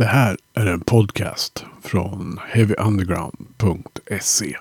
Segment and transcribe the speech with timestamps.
[0.00, 4.56] Det här är en podcast från heavyunderground.se.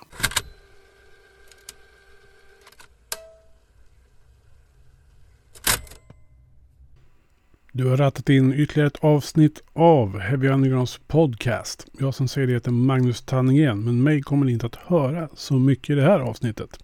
[7.71, 11.87] Du har rattat in ytterligare ett avsnitt av Heavy Undergrounds podcast.
[11.99, 15.53] Jag som säger det heter Magnus Tanningen, men mig kommer ni inte att höra så
[15.53, 16.79] mycket i det här avsnittet.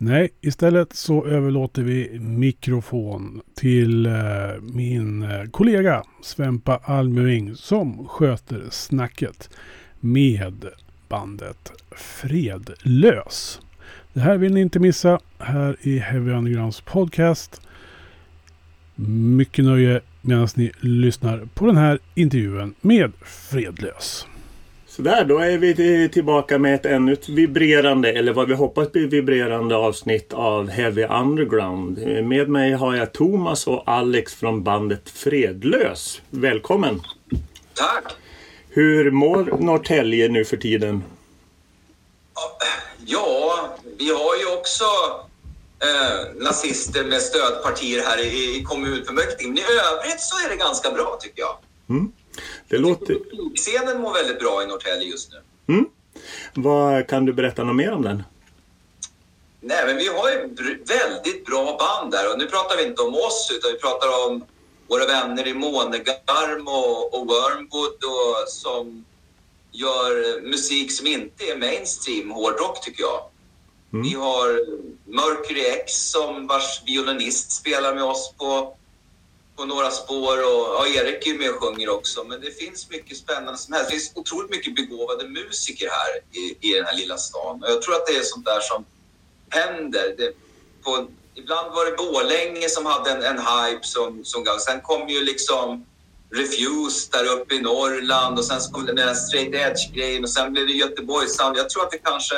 [0.00, 4.12] Nej, istället så överlåter vi mikrofon till eh,
[4.60, 9.50] min eh, kollega Svempa Almering som sköter snacket
[10.00, 10.68] med
[11.08, 13.60] bandet Fredlös.
[14.12, 17.60] Det här vill ni inte missa här i Heavy Undergrounds podcast.
[19.36, 24.26] Mycket nöje medan ni lyssnar på den här intervjun med Fredlös.
[24.98, 29.06] Sådär, då är vi tillbaka med ett ännu ett vibrerande, eller vad vi hoppas blir
[29.06, 31.98] vibrerande avsnitt av Heavy Underground.
[32.24, 36.20] Med mig har jag Thomas och Alex från bandet Fredlös.
[36.30, 37.02] Välkommen!
[37.74, 38.04] Tack!
[38.70, 41.04] Hur mår Norrtälje nu för tiden?
[43.06, 43.68] Ja,
[43.98, 44.84] vi har ju också
[45.82, 49.48] eh, nazister med stödpartier här i, i kommunfullmäktige.
[49.48, 51.56] Men i övrigt så är det ganska bra tycker jag.
[51.88, 52.12] Mm.
[52.68, 53.18] Det låter...
[53.56, 55.74] Scenen mår väldigt bra i Norrtälje just nu.
[55.74, 55.86] Mm.
[56.54, 58.22] Vad Kan du berätta något mer om den?
[59.60, 60.38] Nej, men vi har ju
[60.84, 64.44] väldigt bra band där och nu pratar vi inte om oss utan vi pratar om
[64.88, 69.04] våra vänner i Månegarm och, och Wormwood och, som
[69.72, 73.20] gör musik som inte är mainstream hårdrock tycker jag.
[73.92, 74.02] Mm.
[74.02, 74.48] Vi har
[75.04, 78.77] Mercury X som vars violinist spelar med oss på
[79.58, 82.24] på några spår och ja, Erik är med och sjunger också.
[82.24, 83.90] Men det finns mycket spännande som helst.
[83.90, 87.62] Det finns otroligt mycket begåvade musiker här i, i den här lilla stan.
[87.62, 88.84] Och jag tror att det är sånt där som
[89.50, 90.14] händer.
[90.18, 90.32] Det,
[90.82, 94.58] på, ibland var det Bålänge som hade en, en hype som, som gav.
[94.58, 95.86] Sen kom ju liksom
[96.30, 100.52] Refuse där uppe i Norrland och sen så kom den där straight edge-grejen och sen
[100.52, 101.56] blev det Göteborg Sound.
[101.56, 102.36] Jag tror att det kanske...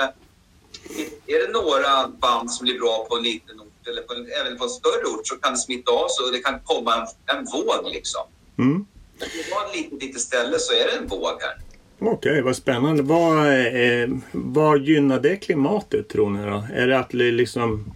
[1.27, 4.65] Är det några band som blir bra på en liten ort eller på, även på
[4.65, 7.45] en större ort så kan det smitta av sig och det kan komma en, en
[7.45, 8.23] våg liksom.
[8.59, 8.75] Mm.
[8.75, 8.87] Om
[9.19, 11.57] det var ett litet, litet ställe så är det en våg här.
[11.99, 13.03] Okej, okay, vad spännande.
[13.03, 16.67] Vad, eh, vad gynnar det klimatet tror ni då?
[16.75, 17.95] Är det att liksom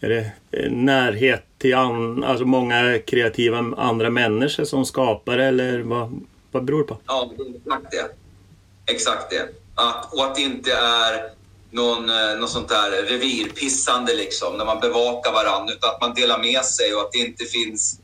[0.00, 6.20] är det eh, närhet till an, alltså många kreativa andra människor som skapar eller vad,
[6.50, 6.98] vad beror det på?
[7.06, 8.14] Ja, exakt det.
[8.92, 9.48] Exakt det.
[9.74, 11.30] Att, och att det inte är
[11.74, 16.38] någon, eh, någon sånt där revirpissande liksom, när man bevakar varandra, utan att man delar
[16.38, 18.00] med sig och att det inte finns...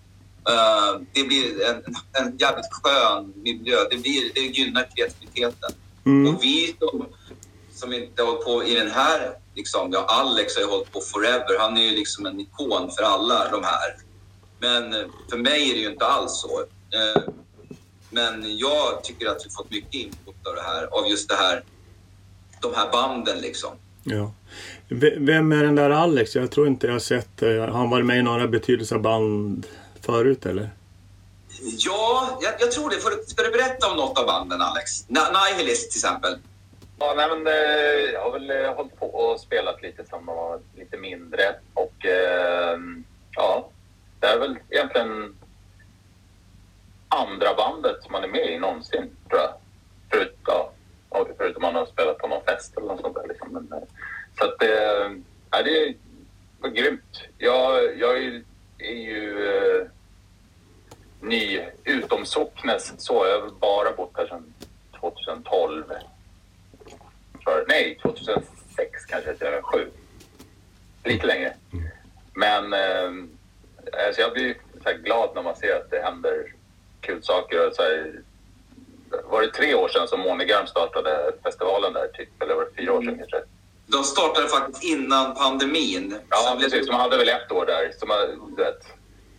[0.49, 1.77] Uh, det blir en,
[2.13, 3.77] en jävligt skön miljö.
[3.91, 5.73] Det, blir, det gynnar kreativiteten.
[6.07, 6.35] Mm.
[6.35, 7.07] Och vi som,
[7.75, 9.33] som inte har hållit på i den här...
[9.55, 11.59] Liksom, ja, Alex har ju hållit på forever.
[11.59, 13.97] Han är ju liksom en ikon för alla de här.
[14.59, 16.61] Men eh, för mig är det ju inte alls så.
[16.61, 17.23] Uh,
[18.11, 21.63] men jag tycker att vi fått mycket input av det här, av just det här
[22.61, 23.71] de här banden liksom.
[24.05, 24.33] Ja.
[25.19, 26.35] Vem är den där Alex?
[26.35, 29.67] Jag tror inte jag har sett Har han varit med i några band
[30.01, 30.71] förut eller?
[31.63, 33.27] Ja, jag, jag tror det.
[33.27, 35.09] ska du berätta om något av banden Alex?
[35.09, 36.39] Nihilist till exempel.
[36.99, 40.37] Ja, nej, men, eh, jag har väl eh, hållit på och spelat lite som man
[40.37, 41.43] var lite mindre.
[41.75, 42.79] Och eh,
[43.37, 43.71] ja,
[44.21, 45.37] det är väl egentligen
[47.09, 49.53] andra bandet som man är med i någonsin, tror jag.
[50.11, 50.73] Förut, ja,
[51.39, 53.29] förutom man har spelat på någon fest eller något sånt där.
[53.29, 53.53] Liksom.
[53.53, 53.89] Men, eh,
[54.39, 55.11] så att det,
[55.51, 55.95] ja, det
[56.61, 57.23] var grymt.
[57.39, 58.43] Jag, jag är,
[58.79, 59.87] är ju eh,
[61.21, 63.27] ny utom Socknes så.
[63.27, 64.55] Jag har bara bott här sedan
[65.01, 65.85] 2012.
[67.45, 69.91] För, nej, 2006 kanske, 2007.
[71.05, 71.55] Lite längre.
[72.35, 73.11] Men eh,
[74.07, 76.55] alltså jag blir så glad när man ser att det händer
[77.01, 77.69] kul saker.
[77.69, 78.13] Och så här,
[79.25, 82.93] var det tre år sedan som Månegarm startade festivalen där, typ, eller var det fyra
[82.93, 83.43] år sedan kanske?
[83.91, 86.17] De startade faktiskt innan pandemin.
[86.29, 86.87] Ja, precis.
[86.87, 87.93] De hade väl ett år där.
[87.99, 88.87] Så man, vet,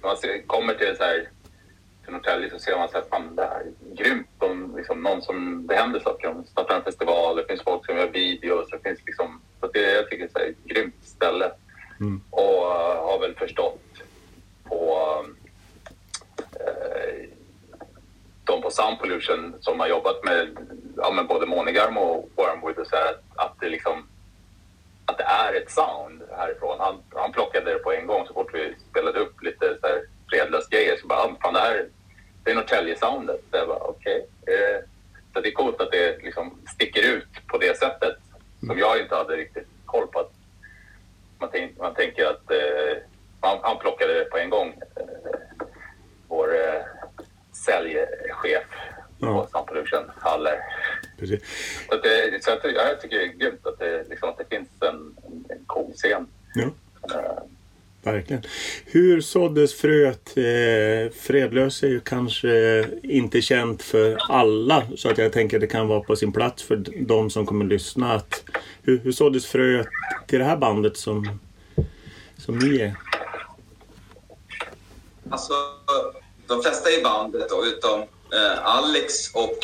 [0.02, 1.30] när man kommer till, så här,
[2.04, 4.28] till Norrtälje så ser man att det här är grymt.
[4.40, 6.28] De, liksom, någon som, det händer saker.
[6.28, 8.70] De startar en festival, det finns folk som gör videos.
[8.70, 11.52] Det finns liksom, så det, jag tycker det är ett grymt ställe.
[12.00, 12.22] Mm.
[12.30, 13.82] Och uh, har väl förstått
[14.64, 15.00] på
[16.60, 17.26] uh,
[18.44, 20.58] de på Sound Pollution som har jobbat med,
[20.98, 24.08] ja, med både Monogarm och Wormwood och så här, att det liksom
[25.12, 26.80] att det är ett sound härifrån.
[26.80, 30.02] Han, han plockade det på en gång så fort vi spelade upp lite så här
[30.30, 31.86] fredlös grejer så bara, ah, fan det här
[32.44, 33.42] det är Norrtälje-soundet.
[33.52, 34.28] Så jag bara, okej.
[34.42, 34.56] Okay.
[34.56, 34.80] Eh,
[35.34, 38.18] så det är coolt att det liksom sticker ut på det sättet
[38.66, 40.20] som jag inte hade riktigt koll på.
[40.20, 40.32] Att
[41.40, 42.98] man, tänk, man tänker att eh,
[43.42, 44.82] han, han plockade det på en gång.
[44.96, 45.66] Eh,
[46.28, 46.82] vår eh,
[47.52, 48.68] säljchef
[49.20, 49.48] på
[51.20, 51.42] precis.
[51.90, 54.38] Så, att det, så att, ja, jag tycker det är grymt att det, liksom, att
[54.38, 56.28] det finns en, en, en cool scen.
[56.54, 56.70] Ja.
[57.16, 57.44] Eh,
[58.04, 58.44] Verkligen.
[58.86, 60.38] Hur såddes fröet?
[60.38, 65.68] Eh, Fredlös är ju kanske inte känt för alla så att jag tänker att det
[65.68, 66.76] kan vara på sin plats för
[67.06, 68.14] de som kommer lyssna.
[68.14, 68.44] Att,
[68.84, 69.88] hur, hur såddes fröet
[70.28, 71.40] till det här bandet som,
[72.38, 72.96] som ni är?
[75.30, 75.54] Alltså,
[76.48, 79.58] de flesta i bandet då, utom eh, Alex och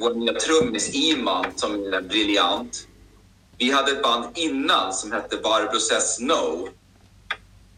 [0.00, 2.86] vår nya trummis Iman som är briljant.
[3.58, 6.68] Vi hade ett band innan som hette Barbro Says No.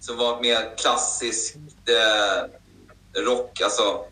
[0.03, 1.57] Som var mer klassiskt
[1.89, 2.45] eh,
[3.23, 4.05] rock, alltså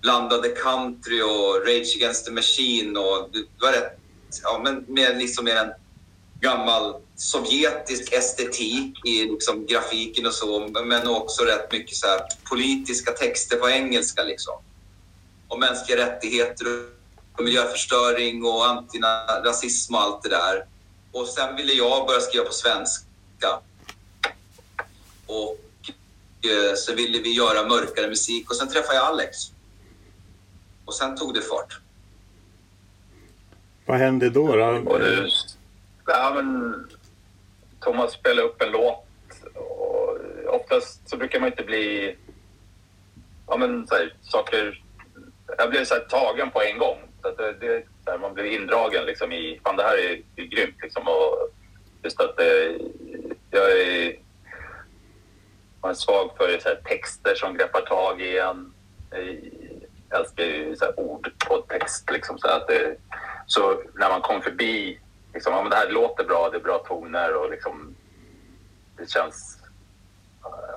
[0.00, 3.98] blandade country och Rage Against the Machine och det var rätt,
[4.42, 5.72] ja men mer liksom mer en
[6.40, 12.20] gammal sovjetisk estetik i liksom grafiken och så, men också rätt mycket så här
[12.50, 14.54] politiska texter på engelska liksom.
[15.48, 16.66] Om mänskliga rättigheter
[17.36, 20.66] och miljöförstöring och antirasism och allt det där.
[21.12, 23.60] Och sen ville jag börja skriva på svenska.
[25.26, 25.58] Och
[26.50, 29.36] eh, så ville vi göra mörkare musik och sen träffade jag Alex.
[30.84, 31.80] Och sen tog det fart.
[33.86, 34.56] Vad hände då?
[34.56, 34.90] då?
[34.90, 35.28] och det,
[36.06, 36.74] ja, men,
[37.80, 39.06] Thomas spelar upp en låt
[39.54, 40.18] och
[40.54, 42.16] oftast så brukar man inte bli...
[43.46, 44.82] Ja, men så här, saker...
[45.58, 46.98] Jag blev så här, tagen på en gång.
[47.22, 49.60] Så att det, det, så här, man blir indragen liksom, i...
[49.64, 50.76] Fan, det här är, är grymt.
[50.82, 51.50] Liksom, och
[52.02, 52.78] just att det,
[53.50, 54.16] jag är,
[55.82, 58.72] jag är svag för så här, texter som greppar tag i en.
[60.10, 62.10] Jag älskar ju så här, ord på text.
[62.10, 62.96] Liksom, så, att det,
[63.46, 65.00] så när man kom förbi
[65.34, 67.94] liksom, ja, men det här låter bra, det är bra toner och liksom,
[68.96, 69.58] det känns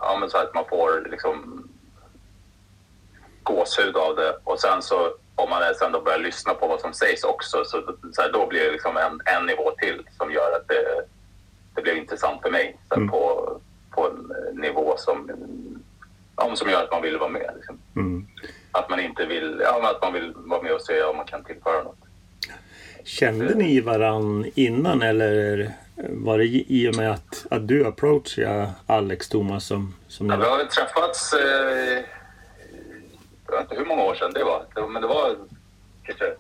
[0.02, 1.70] ja, men så att man får liksom,
[3.44, 4.38] gåshud av det.
[4.44, 7.96] Och sen så om man sen då börjar lyssna på vad som sägs också så,
[8.14, 11.06] så här, då blir det liksom en, en nivå till som gör att det,
[11.76, 13.10] det blir intressant för mig så Mm.
[13.10, 13.62] på,
[13.92, 15.32] på en nivå som,
[16.36, 17.52] ja, som gör att man vill vara med.
[17.56, 17.80] Liksom.
[17.96, 18.28] Mm.
[18.72, 21.44] Att man inte vill, ja, att man vill vara med och se om man kan
[21.44, 21.98] tillföra något.
[23.04, 25.72] Kände ni varann innan eller
[26.10, 30.46] var det i och med att, att du approachade Alex Thomas som, som Ja, vi
[30.46, 32.04] har väl träffats, eh,
[33.48, 35.36] jag vet inte hur många år sedan det var, men det var
[36.04, 36.36] kanske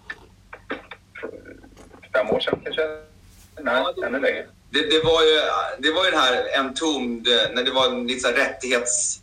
[2.13, 2.81] fem år sedan kanske?
[3.61, 4.45] Nej, ännu längre.
[4.71, 5.41] Det, det, var ju,
[5.79, 9.21] det var ju den här Entombed, när det var en lite så här rättighets...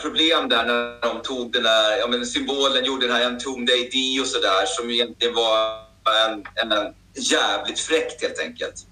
[0.00, 4.20] Problem där när de tog den där ja, men symbolen, gjorde den här Entombed ID
[4.20, 5.86] och sådär som egentligen var
[6.28, 8.86] en, en, en jävligt fräckt helt enkelt.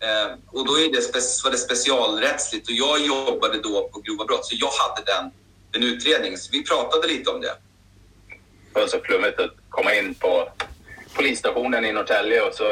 [0.00, 1.14] Eh, och då är det,
[1.44, 5.30] var det specialrättsligt och jag jobbade då på grova brott så jag hade den,
[5.70, 6.38] den utredningen.
[6.38, 7.56] Så vi pratade lite om det.
[8.72, 10.48] Det var så flummigt att komma in på
[11.14, 12.64] polisstationen i Norrtälje och så,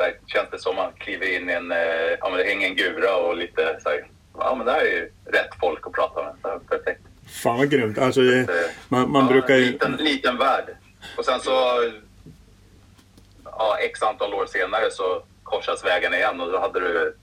[0.00, 1.78] så här, känns det som man kliver in i en, eh,
[2.20, 4.06] ja men det hänger en gura och lite så här,
[4.38, 6.34] ja men det här är ju rätt folk att prata med.
[6.42, 7.00] Det är perfekt.
[7.42, 7.98] Fan vad grymt.
[7.98, 9.64] Alltså, det, Eh, man, man ja, brukar ju...
[9.72, 10.76] liten, liten värld.
[11.16, 11.50] Och sen så,
[13.44, 17.16] ja, x antal år senare så korsas vägarna igen och då hade du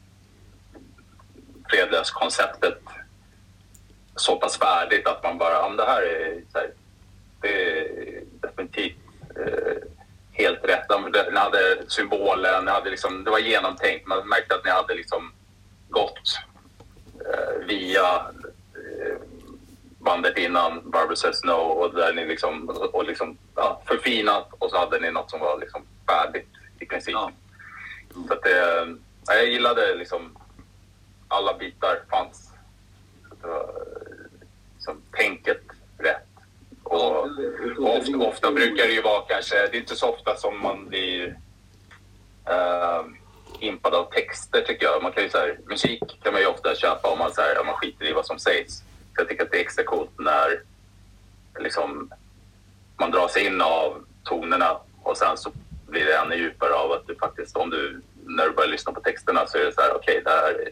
[1.69, 2.79] fredlös-konceptet
[4.15, 6.69] så pass färdigt att man bara, ja men det här är, så här,
[7.41, 8.96] det är definitivt eh,
[10.37, 10.89] helt rätt.
[11.31, 14.07] Ni hade symbolen, ni hade liksom, det var genomtänkt.
[14.07, 15.31] Man märkte att ni hade liksom
[15.89, 16.39] gått
[17.25, 18.15] eh, via
[18.75, 19.17] eh,
[19.99, 24.77] bandet innan Barbara Says No och där ni liksom, och liksom ja, förfinat och så
[24.77, 27.13] hade ni något som var liksom färdigt i princip.
[27.13, 27.31] Ja.
[28.27, 28.87] Så att det,
[29.27, 30.37] ja, jag gillade liksom
[31.27, 32.51] alla bitar fanns.
[33.29, 33.71] Så det var
[34.75, 35.61] liksom, tänket
[35.97, 36.27] rätt.
[36.89, 37.25] Och,
[37.77, 40.89] och ofta, ofta brukar det ju vara kanske, det är inte så ofta som man
[40.89, 41.27] blir
[42.49, 43.05] uh,
[43.59, 45.03] impad av texter tycker jag.
[45.03, 47.59] Man kan ju, så här, musik kan man ju ofta köpa om man, så här,
[47.59, 48.77] om man skiter i vad som sägs.
[48.77, 48.83] Så
[49.21, 50.61] jag tycker att det är extra coolt när
[51.59, 52.11] liksom,
[52.99, 55.51] man drar sig in av tonerna och sen så
[55.87, 58.99] blir det ännu djupare av att du faktiskt, om du, när du börjar lyssna på
[59.01, 60.71] texterna så är det så här, okej, det här är-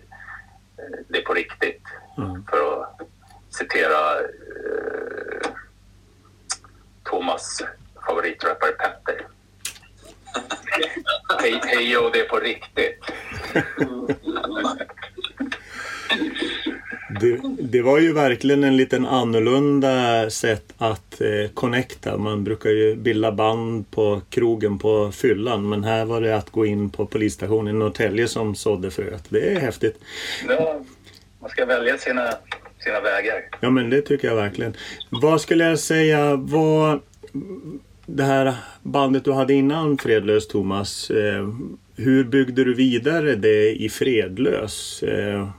[1.07, 1.84] det är på riktigt.
[2.17, 2.45] Mm.
[2.50, 3.01] För att
[3.50, 5.25] citera eh,
[7.10, 7.62] Thomas
[8.08, 9.28] favoritrappare Petter.
[11.42, 13.00] Hej, hej jo, det är på riktigt.
[17.22, 22.18] Det, det var ju verkligen en liten annorlunda sätt att eh, connecta.
[22.18, 25.70] Man brukar ju bilda band på krogen på fyllan.
[25.70, 29.24] Men här var det att gå in på polisstationen i Norrtälje som sådde fröet.
[29.30, 30.00] Det är häftigt.
[30.48, 30.82] Ja,
[31.40, 32.34] man ska välja sina,
[32.86, 33.46] sina vägar.
[33.60, 34.75] Ja men det tycker jag verkligen.
[35.10, 37.01] Vad skulle jag säga var...
[38.06, 41.10] det här bandet du hade innan Fredlös Thomas.
[41.10, 41.50] Eh,
[41.96, 45.04] hur byggde du vidare det i Fredlös?
[45.04, 45.50] Eh,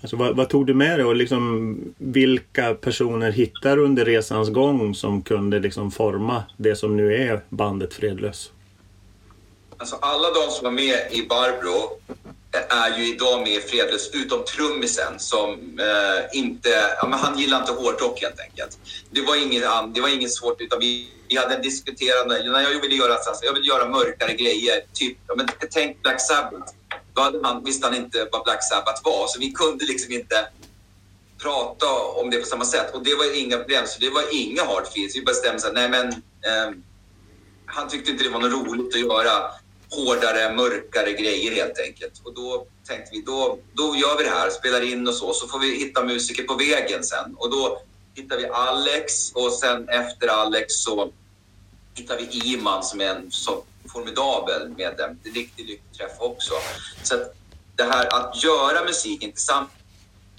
[0.00, 4.48] alltså vad, vad, tog du med dig och liksom, vilka personer hittar du under resans
[4.48, 8.52] gång som kunde liksom forma det som nu är bandet Fredlös?
[9.76, 12.00] Alltså alla de som var med i Barbro
[12.52, 16.68] är ju idag med i Fredlös, utom trummisen som eh, inte...
[17.00, 18.78] Ja, men han gillar inte hårdrock helt enkelt.
[19.10, 19.64] Det var inget,
[19.94, 22.50] det var inget svårt, utan vi, vi hade en diskuterande...
[22.50, 25.18] När jag ville göra, alltså, jag ville göra mörkare grejer, typ...
[25.26, 26.72] Ja, men, tänk Black Sabbath.
[27.14, 30.48] Då hade man, visste han inte vad Black Sabbath var, så vi kunde liksom inte
[31.42, 32.94] prata om det på samma sätt.
[32.94, 35.16] Och det var inga problem, så det var inga hard feels.
[35.16, 36.08] Vi bestämde sig, nej men...
[36.08, 36.70] Eh,
[37.72, 39.50] han tyckte inte det var något roligt att göra
[39.90, 42.20] hårdare, mörkare grejer helt enkelt.
[42.24, 45.48] Och då tänkte vi, då, då gör vi det här, spelar in och så, så
[45.48, 47.34] får vi hitta musiker på vägen sen.
[47.36, 47.82] Och då
[48.14, 51.12] hittar vi Alex och sen efter Alex så
[51.94, 55.10] hittar vi Iman som är en så formidabel medlem.
[55.24, 56.54] En riktig lyckträff också.
[57.02, 57.34] Så att
[57.76, 59.70] det här att göra musiken tillsammans,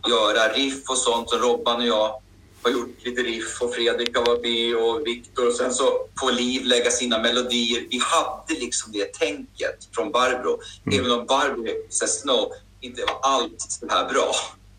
[0.08, 2.22] göra riff och sånt som Robban och jag
[2.64, 6.32] har gjort lite riff och Fredrik har varit med och Viktor och sen så får
[6.32, 7.88] Liv lägga sina melodier.
[7.90, 10.60] Vi hade liksom det tänket från Barbro.
[10.86, 11.00] Mm.
[11.00, 12.52] Även om Barbro Snow
[12.82, 14.36] inte var allt så här bra.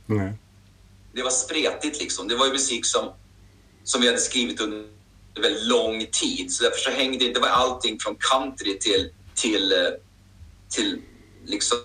[0.08, 0.32] Mm.
[1.12, 2.28] Det var spretigt liksom.
[2.28, 3.12] Det var ju musik som,
[3.84, 4.86] som vi hade skrivit under
[5.40, 6.52] väldigt lång tid.
[6.52, 9.72] Så därför så hängde det var allting från country till, till,
[10.68, 11.02] till
[11.44, 11.78] liksom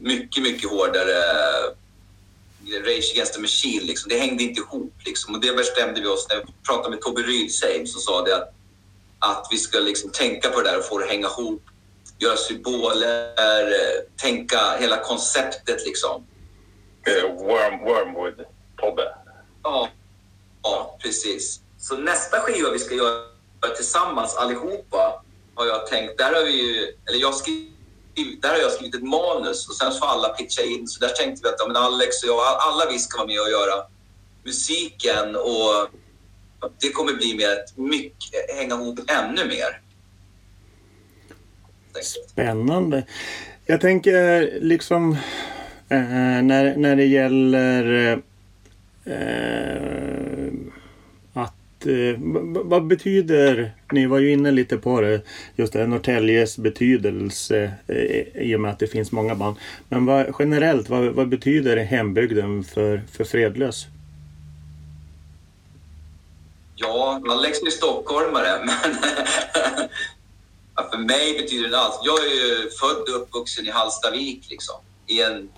[0.00, 1.14] mycket, mycket hårdare
[2.72, 3.86] Rage Against the Machine.
[3.86, 4.08] Liksom.
[4.08, 4.94] Det hängde inte ihop.
[5.04, 5.34] Liksom.
[5.34, 8.54] Och det bestämde vi oss när vi pratade med Tobbe Rydseim som sa det att,
[9.18, 11.62] att vi ska liksom tänka på det där och få det att hänga ihop.
[12.18, 13.34] Göra symboler,
[14.16, 16.26] tänka hela konceptet liksom.
[17.08, 18.44] Uh, worm, wormwood,
[18.76, 19.14] Tobbe.
[19.62, 19.88] Ja,
[20.62, 21.60] ja, precis.
[21.78, 23.26] Så nästa skiva vi ska göra
[23.76, 25.22] tillsammans allihopa
[25.54, 27.75] har jag tänkt, där har vi ju, eller jag skrivit
[28.42, 30.88] där har jag skrivit ett manus och sen får alla pitcha in.
[30.88, 33.40] Så där tänkte vi att ja, men Alex och jag, alla vi ska vara med
[33.40, 33.84] och göra
[34.44, 35.88] musiken och
[36.80, 39.80] det kommer bli mer ett mycket, hänga ihop ännu mer.
[42.02, 43.06] Spännande.
[43.66, 45.16] Jag tänker liksom
[45.88, 48.12] eh, eh, när, när det gäller
[49.04, 50.35] eh, eh
[51.86, 52.16] Eh,
[52.64, 55.20] vad betyder, ni var ju inne lite på det,
[55.56, 59.56] just det, Norrtäljes betydelse eh, i och med att det finns många band.
[59.88, 63.86] Men vad, generellt, vad, vad betyder hembygden för, för Fredlös?
[66.76, 68.96] Ja, man läggs ju stockholmare, men
[70.76, 72.00] ja, för mig betyder det allt.
[72.04, 74.76] Jag är ju född och uppvuxen i Hallstavik, liksom,
[75.06, 75.48] i en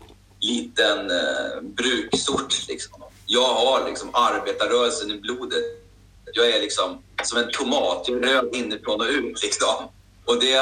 [0.41, 2.69] liten eh, bruksort.
[2.69, 3.03] Liksom.
[3.27, 5.88] Jag har liksom arbetarrörelsen i blodet
[6.33, 8.09] jag är liksom som en tomat.
[8.09, 9.43] Jag är röd inifrån och ut.
[9.43, 9.89] Liksom.
[10.25, 10.55] Och det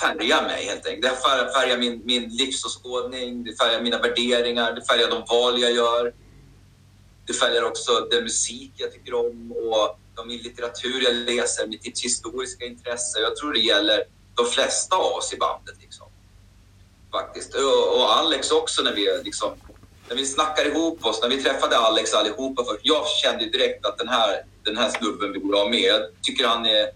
[0.00, 1.02] färgar mig helt enkelt.
[1.02, 6.14] Det färgar min, min livsåskådning, det färgar mina värderingar, det färgar de val jag gör.
[7.26, 12.64] Det färgar också den musik jag tycker om och de litteratur jag läser, mitt historiska
[12.64, 13.18] intresse.
[13.20, 15.74] Jag tror det gäller de flesta av oss i bandet.
[15.80, 16.06] Liksom.
[17.12, 17.54] Faktiskt.
[17.54, 19.50] Och, och Alex också när vi liksom
[20.12, 22.80] när vi snackar ihop oss, när vi träffade Alex allihopa först.
[22.82, 25.80] Jag kände direkt att den här, den här snubben borde ha med.
[25.80, 26.90] Jag tycker han är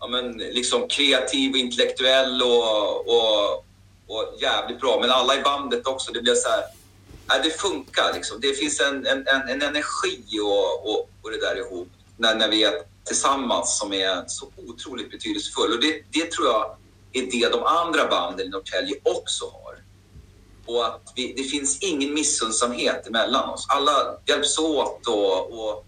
[0.00, 3.64] ja, men, liksom kreativ och intellektuell och, och,
[4.06, 4.98] och jävligt bra.
[5.00, 6.12] Men alla i bandet också.
[6.12, 6.62] Det blev så här,
[7.26, 8.40] nej, det funkar liksom.
[8.40, 12.48] Det finns en, en, en, en energi och, och, och det där ihop när, när
[12.48, 12.72] vi är
[13.04, 15.72] tillsammans som är så otroligt betydelsefull.
[15.72, 16.76] Och det, det tror jag
[17.12, 19.67] är det de andra banden i Norrtälje också har
[20.68, 23.66] på att vi, det finns ingen missundsamhet emellan oss.
[23.68, 25.84] Alla hjälps åt och, och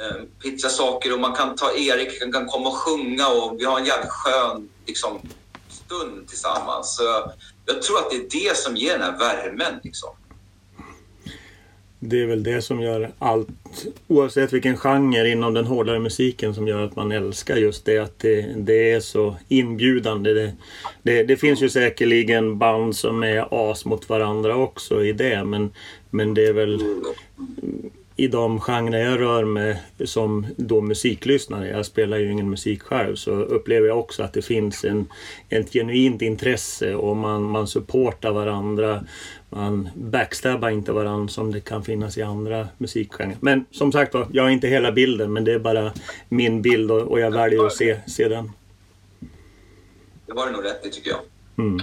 [0.00, 3.64] eh, pitchar saker och man kan ta Erik, kan, kan komma och sjunga och vi
[3.64, 5.20] har en jävligt skön liksom,
[5.68, 6.96] stund tillsammans.
[6.96, 7.32] Så
[7.66, 9.80] jag tror att det är det som ger den här värmen.
[9.82, 10.10] Liksom
[12.08, 13.48] det är väl det som gör allt,
[14.08, 17.98] oavsett vilken genre inom den hårdare musiken, som gör att man älskar just det.
[17.98, 20.32] Att det, det är så inbjudande.
[20.32, 20.52] Det,
[21.02, 25.44] det, det, finns ju säkerligen band som är as mot varandra också i det.
[25.44, 25.70] Men,
[26.10, 26.80] men det är väl
[28.16, 33.16] i de genrer jag rör mig som då musiklyssnare, jag spelar ju ingen musik själv,
[33.16, 35.06] så upplever jag också att det finns en,
[35.48, 39.04] ett genuint intresse och man, man supportar varandra
[39.54, 43.36] man backstabbar inte varandra som det kan finnas i andra musikgenrer.
[43.40, 45.92] Men som sagt var, jag har inte hela bilden men det är bara
[46.28, 48.52] min bild och, och jag väljer att se, se den.
[50.26, 51.20] Det var det nog rätt i tycker jag.
[51.58, 51.80] Mm.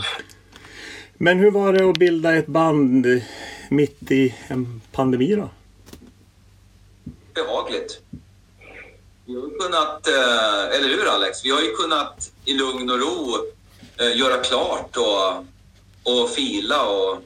[1.13, 3.21] Men hur var det att bilda ett band
[3.69, 5.49] mitt i en pandemi då?
[7.33, 8.01] Behagligt.
[9.25, 11.45] Vi har kunnat, eh, eller hur Alex?
[11.45, 13.35] Vi har ju kunnat i lugn och ro
[13.97, 15.45] eh, göra klart och,
[16.13, 17.23] och fila och,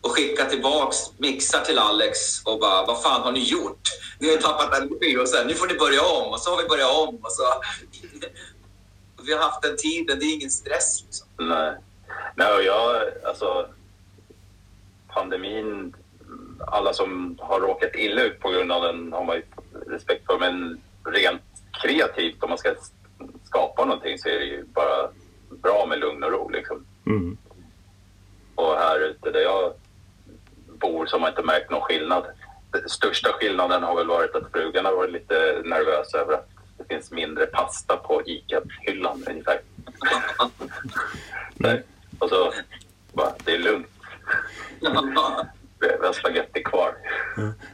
[0.00, 3.80] och skicka tillbaks mixar till Alex och bara, vad fan har ni gjort?
[4.18, 6.62] Ni har ju tappat energi och sen, nu får ni börja om och så har
[6.62, 7.42] vi börjat om och så.
[9.26, 11.28] vi har haft den tiden, det är ingen stress liksom.
[11.38, 11.74] Nej.
[12.34, 13.66] Nej, och jag, alltså
[15.08, 15.94] pandemin,
[16.66, 19.42] alla som har råkat illa ut på grund av den har man ju
[19.86, 21.42] respekt för, men rent
[21.82, 22.74] kreativt om man ska
[23.44, 25.10] skapa någonting så är det ju bara
[25.48, 26.86] bra med lugn och ro liksom.
[27.06, 27.36] Mm.
[28.54, 29.72] Och här ute där jag
[30.80, 32.24] bor så har inte märkt någon skillnad.
[32.70, 36.94] Den största skillnaden har väl varit att frugan har varit lite nervös över att det
[36.94, 39.60] finns mindre pasta på ICA-hyllan ungefär.
[41.54, 41.82] Nej.
[42.18, 42.52] Och så
[43.12, 43.86] bara, det är lugnt.
[44.80, 44.86] Vi
[46.06, 46.94] har spagetti kvar.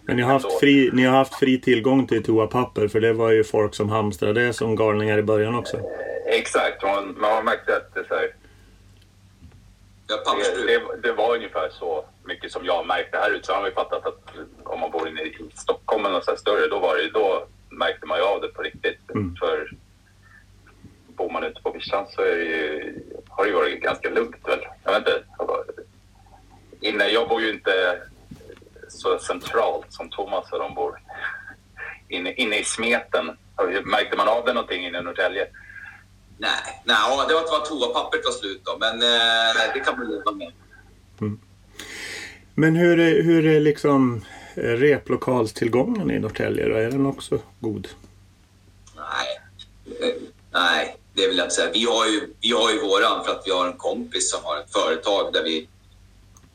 [0.02, 3.30] Men ni har, haft fri, ni har haft fri tillgång till toapapper för det var
[3.30, 5.80] ju folk som hamstrade det som galningar i början också.
[6.26, 8.30] Exakt, man, man har märkt att det, är så här,
[10.06, 13.46] det, det, det var ungefär så mycket som jag märkte här ute.
[13.46, 14.30] Så har vi fattat att
[14.64, 18.06] om man bor inne i Stockholm eller något så större, då, var det, då märkte
[18.06, 19.10] man ju av det på riktigt.
[19.14, 19.36] Mm.
[19.36, 19.70] För
[21.06, 24.66] bor man ute på vischan så ju, har det ju varit ganska lugnt väl.
[24.84, 25.24] Jag vet inte.
[26.80, 28.02] Inne, jag bor ju inte
[28.88, 31.00] så centralt som Thomas och de bor.
[32.08, 33.36] Inne, inne i smeten.
[33.84, 35.46] Märkte man av det någonting inne i Norrtälje?
[36.38, 40.10] Nej, nej det var att var toapappret var slut då, men eh, det kan man
[40.10, 40.52] leva med.
[42.54, 44.24] Men hur är, hur är liksom
[44.54, 46.74] eh, replokalstillgången i Norrtälje då?
[46.74, 47.88] Är den också god?
[48.96, 49.40] Nej,
[50.00, 50.14] Eh,
[50.52, 51.70] nej, det vill jag inte säga.
[51.72, 54.56] Vi har ju, vi har ju våran för att vi har en kompis som har
[54.58, 55.68] ett företag där vi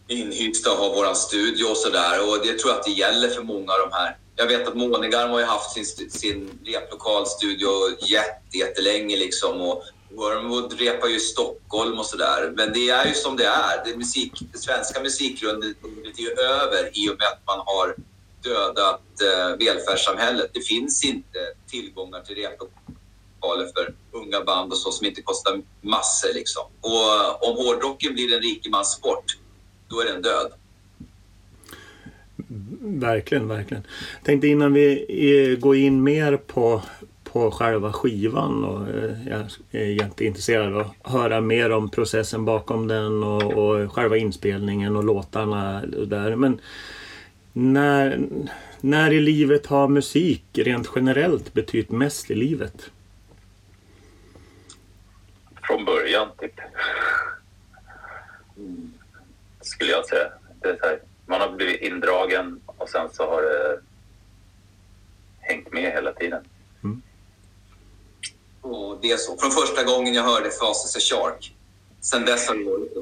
[0.07, 2.29] inhysta och har våran studio och sådär.
[2.29, 4.17] Och det tror jag att det gäller för många av de här.
[4.41, 7.69] Jag vet att Månegarm har ju haft sin, sin replokalstudio
[8.01, 9.61] jätte, jättelänge liksom.
[9.61, 12.53] Och Wormwood repar ju i Stockholm och sådär.
[12.55, 13.85] Men det är ju som det är.
[13.85, 15.77] Det, musik, det svenska musikundret
[16.17, 17.95] är ju över i och med att man har
[18.43, 20.51] dödat eh, välfärdssamhället.
[20.53, 26.33] Det finns inte tillgångar till replokaler för unga band och så som inte kostar massor.
[26.33, 26.63] Liksom.
[26.81, 29.37] Och om hårdrocken blir en rikemanssport,
[29.89, 30.53] då är den död.
[32.81, 33.83] Verkligen, verkligen.
[34.23, 36.81] Tänkte innan vi går in mer på,
[37.23, 42.87] på själva skivan och eh, jag är jätteintresserad av att höra mer om processen bakom
[42.87, 46.35] den och, och själva inspelningen och låtarna och där.
[46.35, 46.61] Men
[47.53, 48.19] när,
[48.81, 52.91] när i livet har musik rent generellt betytt mest i livet?
[55.63, 56.59] Från början, typ.
[58.57, 58.93] Mm.
[59.61, 60.31] Skulle jag säga.
[60.61, 63.81] Det är så här, man har blivit indragen och sen så har det
[65.39, 66.43] hängt med hela tiden.
[68.61, 69.37] Och det är så.
[69.37, 71.55] Från första gången jag hörde Fases a Shark.
[72.01, 73.01] Sen dess har det varit så.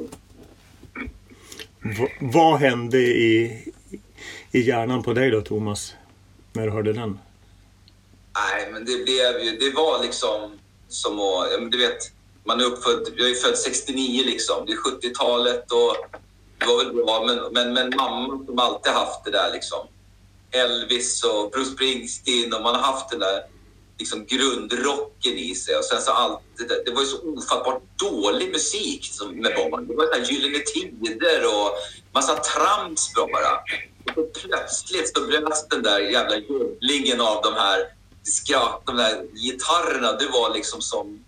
[1.79, 3.63] V- vad hände i,
[4.51, 5.95] i hjärnan på dig då Thomas?
[6.53, 7.19] När du hörde den?
[8.35, 9.57] Nej, men det blev ju...
[9.59, 11.71] Det var liksom som att...
[11.71, 11.97] Du vet,
[12.43, 13.07] man är uppfödd...
[13.17, 14.65] Jag är född 69 liksom.
[14.65, 16.19] Det är 70-talet och
[16.59, 17.23] det var väl bra.
[17.25, 19.87] Men, men, men mamma som alltid haft det där liksom.
[20.51, 23.43] Elvis och Bruce Springsteen och man har haft den där
[23.99, 25.75] liksom grundrocken i sig.
[25.75, 29.55] Och sen så allt det, där, det var ju så ofattbart dålig musik som, med
[29.55, 29.87] barn.
[29.87, 31.71] Det var så här Gyllene Tider och
[32.11, 33.55] massa trams bara.
[34.05, 37.79] Och så plötsligt så bröts den där jävla jubblingen av de här
[38.23, 40.11] skratt, de där gitarrerna.
[40.11, 41.25] Det var liksom som,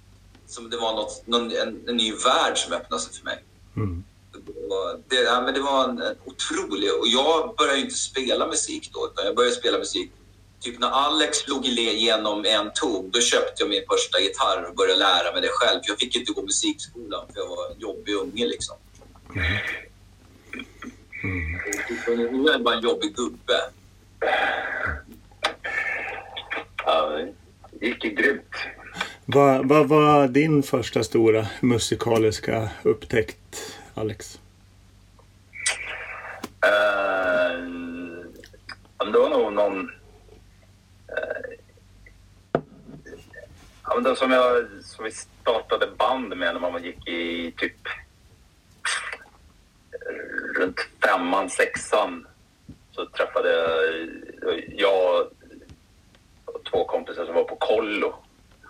[0.47, 3.43] som det var något, någon, en, en ny värld som öppnade sig för mig.
[3.75, 4.03] Mm.
[5.07, 6.93] Det, ja, men det var en, en otrolig...
[6.93, 10.11] Och jag började ju inte spela musik då, utan jag började spela musik
[10.61, 14.99] Typ när Alex slog igenom en ton, då köpte jag min första gitarr och började
[14.99, 15.79] lära mig det själv.
[15.83, 18.75] Jag fick inte gå musikskolan för jag var en jobbig unge liksom.
[22.07, 23.61] Nu är jag bara en jobbig gubbe.
[26.85, 27.19] Ja,
[27.71, 28.55] det gick ju grymt.
[29.25, 34.39] Vad vad var din första stora musikaliska upptäckt Alex?
[36.65, 37.61] Uh,
[39.11, 39.91] det var nog någon...
[41.07, 41.51] Eh,
[43.95, 47.87] uh, det som, jag, som vi startade band med när man gick i typ
[49.91, 52.27] eh, runt femman, sexan.
[52.91, 55.27] Så träffade jag, jag
[56.45, 58.15] och två kompisar som var på kollo.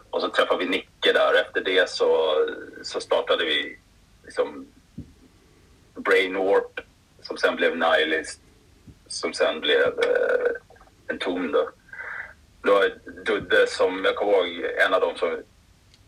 [0.09, 1.41] Och så träffade vi Nicke där.
[1.41, 2.35] Efter det så,
[2.83, 3.77] så startade vi
[4.23, 4.67] liksom
[5.95, 6.79] Brain Warp
[7.21, 8.41] som sen blev Nihilist,
[9.07, 10.51] som sen blev eh,
[11.07, 11.69] en tom då.
[12.61, 12.83] då.
[13.25, 15.37] Dudde som, jag kommer ihåg en av dem som,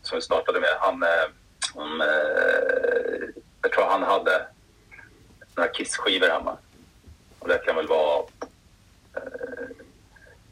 [0.02, 1.28] som vi startade med, han, eh,
[1.74, 3.28] han eh,
[3.62, 4.46] jag tror han hade
[5.56, 6.56] några Kiss-skivor hemma.
[7.38, 8.24] Och det kan väl vara
[9.16, 9.68] eh,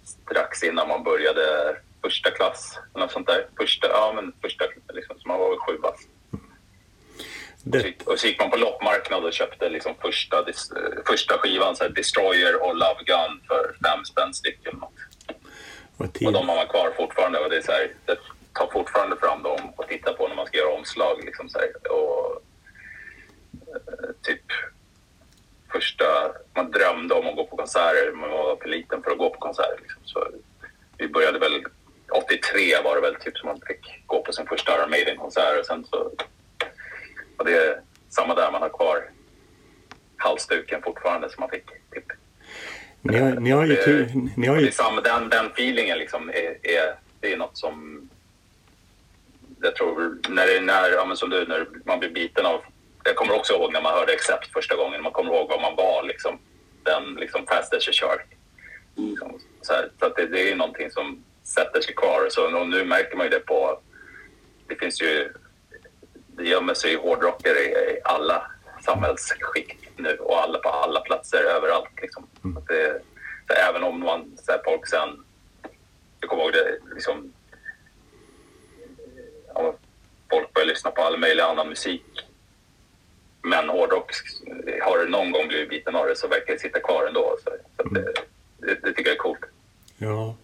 [0.05, 2.79] strax innan man började första klass.
[2.95, 3.47] Eller något sånt där.
[3.57, 6.09] Första, ja, men första, liksom, så man var väl sju bast.
[7.67, 10.45] Och, så, och så gick man på loppmarknad och köpte liksom första,
[11.07, 14.59] första skivan, så här, Destroyer och Love Gun för fem spänn styck.
[16.27, 17.39] Och de har man kvar fortfarande.
[17.39, 18.19] Och det, är så här, det
[18.53, 21.25] tar fortfarande fram dem och tittar på när man ska göra omslag.
[21.25, 22.43] Liksom, så här, och,
[23.55, 24.43] eh, typ
[25.73, 26.05] första...
[26.55, 28.13] Man drömde om att gå på konserter.
[28.13, 29.79] Man var för liten för att gå på konserter.
[29.83, 30.01] Liksom.
[30.05, 30.29] Så
[30.99, 31.65] vi började väl...
[32.15, 35.61] 83 var det väl typ som man fick gå på sin första Iron Maiden-konsert.
[35.61, 36.11] Och sen så...
[37.43, 39.11] Och det är samma där, man har kvar
[40.17, 41.67] halsduken fortfarande som man fick.
[41.67, 42.05] Typ.
[43.01, 44.11] Ni har, ni har ju tur.
[44.37, 44.71] Ni har ju,
[45.05, 48.09] den, den feelingen liksom är, är, det är något som
[49.61, 52.65] jag tror när, det, när ja, som du, när man blir biten av
[53.05, 55.03] jag kommer också ihåg när man hörde Accept första gången.
[55.03, 56.39] Man kommer ihåg vad man var liksom.
[56.83, 58.27] Den liksom fast as a shark.
[58.95, 62.27] Liksom, så här, så det, det är någonting som sätter sig kvar.
[62.31, 63.81] Så, och nu märker man ju det på...
[64.67, 65.33] Det finns ju...
[66.37, 68.51] Det gömmer sig hårdrockare i, i alla
[68.85, 72.01] samhällsskikt nu och alla, på alla platser överallt.
[72.03, 72.27] Liksom.
[72.57, 73.03] Att det,
[73.47, 75.25] så även om man, så här, folk sen...
[76.21, 77.33] Jag kommer ihåg det liksom...
[79.55, 79.75] Ja,
[80.31, 82.05] folk börjar lyssna på all möjlig annan musik.
[83.43, 84.11] Men hårdrock,
[84.83, 87.37] har du någon gång blivit biten av det så verkar det sitta kvar ändå.
[87.45, 88.15] Så, så det,
[88.59, 89.45] det, det tycker jag är coolt.
[89.99, 90.37] ja.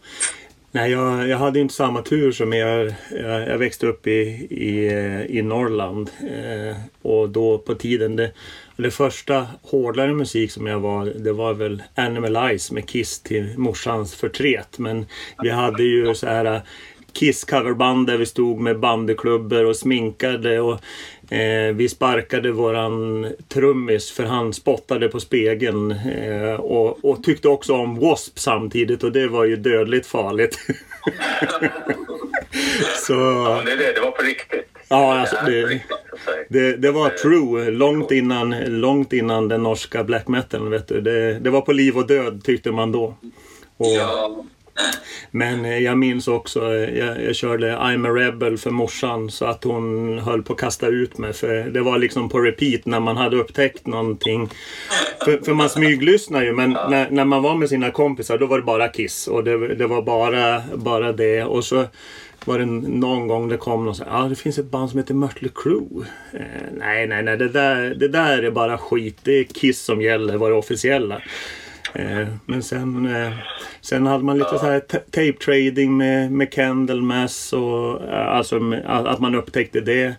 [0.78, 2.94] Nej, jag, jag hade inte samma tur som er.
[3.10, 4.88] Jag, jag växte upp i, i,
[5.38, 6.10] i Norrland.
[6.20, 8.32] Eh, och då på tiden, det,
[8.76, 13.58] det första hårdare musik som jag var, det var väl Animal Eyes med Kiss till
[13.58, 14.78] morsans förtret.
[14.78, 15.06] Men
[15.42, 16.60] vi hade ju så här eh,
[17.12, 20.80] Kiss coverband där vi stod med bandyklubbor och sminkade och
[21.30, 27.72] eh, vi sparkade våran trummis för han spottade på spegeln eh, och, och tyckte också
[27.74, 28.40] om W.A.S.P.
[28.40, 30.58] samtidigt och det var ju dödligt farligt.
[33.06, 34.64] Så Ja, det, det, det var på riktigt.
[34.88, 35.80] Ja, alltså, det-
[36.48, 40.68] det, det var true långt innan, långt innan den norska black metal.
[40.68, 41.00] Vet du.
[41.00, 43.04] Det, det var på liv och död tyckte man då.
[43.76, 44.44] Och, Ja,
[45.30, 49.44] men eh, jag minns också, eh, jag, jag körde I'm a Rebel för morsan så
[49.44, 51.32] att hon höll på att kasta ut mig.
[51.32, 54.48] För det var liksom på repeat när man hade upptäckt någonting.
[55.24, 58.58] För, för man smyglyssnar ju men när, när man var med sina kompisar då var
[58.58, 59.26] det bara Kiss.
[59.26, 61.44] Och det, det var bara, bara det.
[61.44, 61.84] Och så
[62.44, 64.98] var det någon gång det kom någon så här, ja det finns ett band som
[64.98, 66.04] heter Mötley Crüe.
[66.32, 66.40] Eh,
[66.72, 69.18] nej, nej, nej, det där, det där är bara skit.
[69.22, 71.22] Det är Kiss som gäller, var det officiella.
[71.98, 73.32] Eh, men sen, eh,
[73.80, 78.61] sen hade man lite så här ta- tape trading med, med Candlemass och eh, alltså
[78.84, 80.14] att man upptäckte det.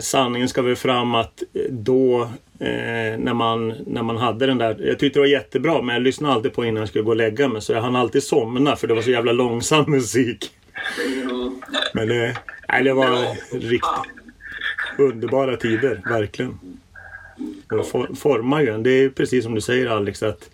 [0.00, 2.28] Sanningen ska väl fram att då
[3.18, 4.76] när, man, när man hade den där.
[4.80, 7.16] Jag tyckte det var jättebra men jag lyssnade alltid på innan jag skulle gå och
[7.16, 10.50] lägga mig så jag hann alltid somna för det var så jävla långsam musik.
[11.94, 12.36] Men det,
[12.68, 13.08] nej, det var
[13.58, 14.12] riktigt
[14.98, 16.58] underbara tider, verkligen.
[17.72, 18.82] Och det for, formar ju en.
[18.82, 20.50] Det är precis som du säger Alex att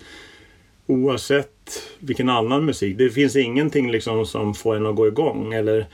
[0.87, 2.99] oavsett vilken annan musik.
[2.99, 5.53] Det finns ingenting liksom som får en att gå igång.
[5.53, 5.87] Eller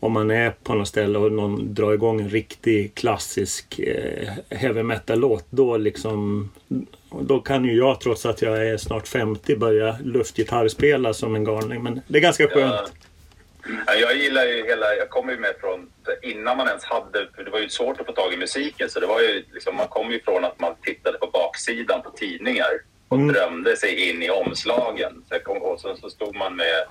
[0.00, 4.82] om man är på något ställe och någon drar igång en riktig klassisk eh, heavy
[4.82, 5.46] metal-låt.
[5.50, 6.50] Då liksom
[7.20, 11.82] då kan ju jag trots att jag är snart 50 börja luftgitarrspela som en galning.
[11.82, 12.92] Men det är ganska skönt.
[13.86, 15.90] Ja, jag gillar ju hela, jag kommer ju med från
[16.22, 19.00] innan man ens hade, för det var ju svårt att få tag i musiken så
[19.00, 22.70] det var ju liksom, man kom ju från att man tittade på baksidan på tidningar
[23.08, 23.32] och Mm.
[23.34, 25.24] drömde sig in i omslagen.
[25.28, 26.84] Så, jag kom, och så, så stod man med,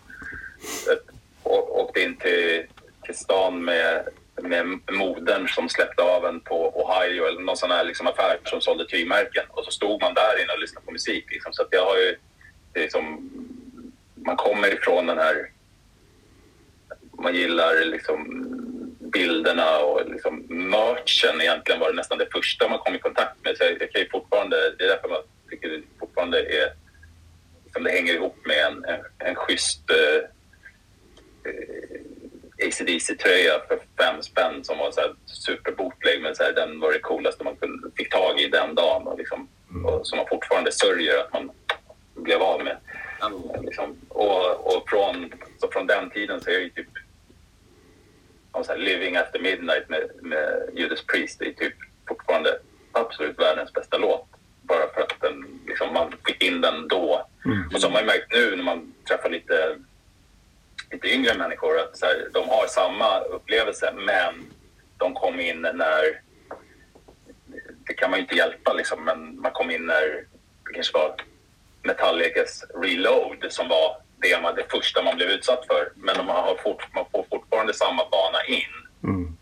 [1.43, 2.63] och, åkte in till,
[3.05, 4.07] till stan med,
[4.41, 8.61] med modern som släppte av en på Ohio eller någon sån här liksom affär som
[8.61, 11.25] sålde tygmärken och så stod man där inne och lyssnade på musik.
[11.31, 11.53] Liksom.
[11.53, 12.15] Så att jag har ju,
[12.75, 13.29] liksom,
[14.15, 15.51] man kommer ifrån den här
[17.23, 18.47] man gillar liksom
[19.13, 23.57] bilderna och liksom merchen egentligen var det nästan det första man kom i kontakt med.
[23.57, 26.73] Så jag, jag kan ju fortfarande, det är därför man tycker det fortfarande är,
[27.63, 30.29] liksom det hänger ihop med en, en, en schysst eh,
[32.67, 36.99] ACDC-tröja för fem spänn som var så här superbootleg men så här, den var det
[36.99, 39.47] coolaste man kunde, fick tag i den dagen och, liksom,
[39.85, 41.51] och som man fortfarande sörjer att man
[42.15, 42.77] blev av med.
[43.61, 43.97] Liksom.
[44.09, 46.87] Och, och från, så från den tiden så är jag ju typ
[48.53, 51.41] ja, så Living After Midnight med, med Judas Priest.
[51.41, 51.73] Är typ
[52.07, 52.59] fortfarande
[52.91, 54.27] absolut världens bästa låt.
[54.61, 57.27] Bara för att den, liksom, man fick in den då.
[57.73, 59.77] Och så har man märkt nu när man träffar lite
[60.91, 64.51] lite yngre människor, att så här, de har samma upplevelse men
[64.97, 66.21] de kom in när...
[67.87, 70.25] Det kan man ju inte hjälpa liksom, men man kom in när
[70.65, 71.15] det kanske var
[71.83, 75.91] Metallicas Reload som var det, man, det första man blev utsatt för.
[75.95, 77.40] Men man, har fort, man får fortfarande
[77.73, 78.73] samma bana in.
[79.03, 79.37] Mm.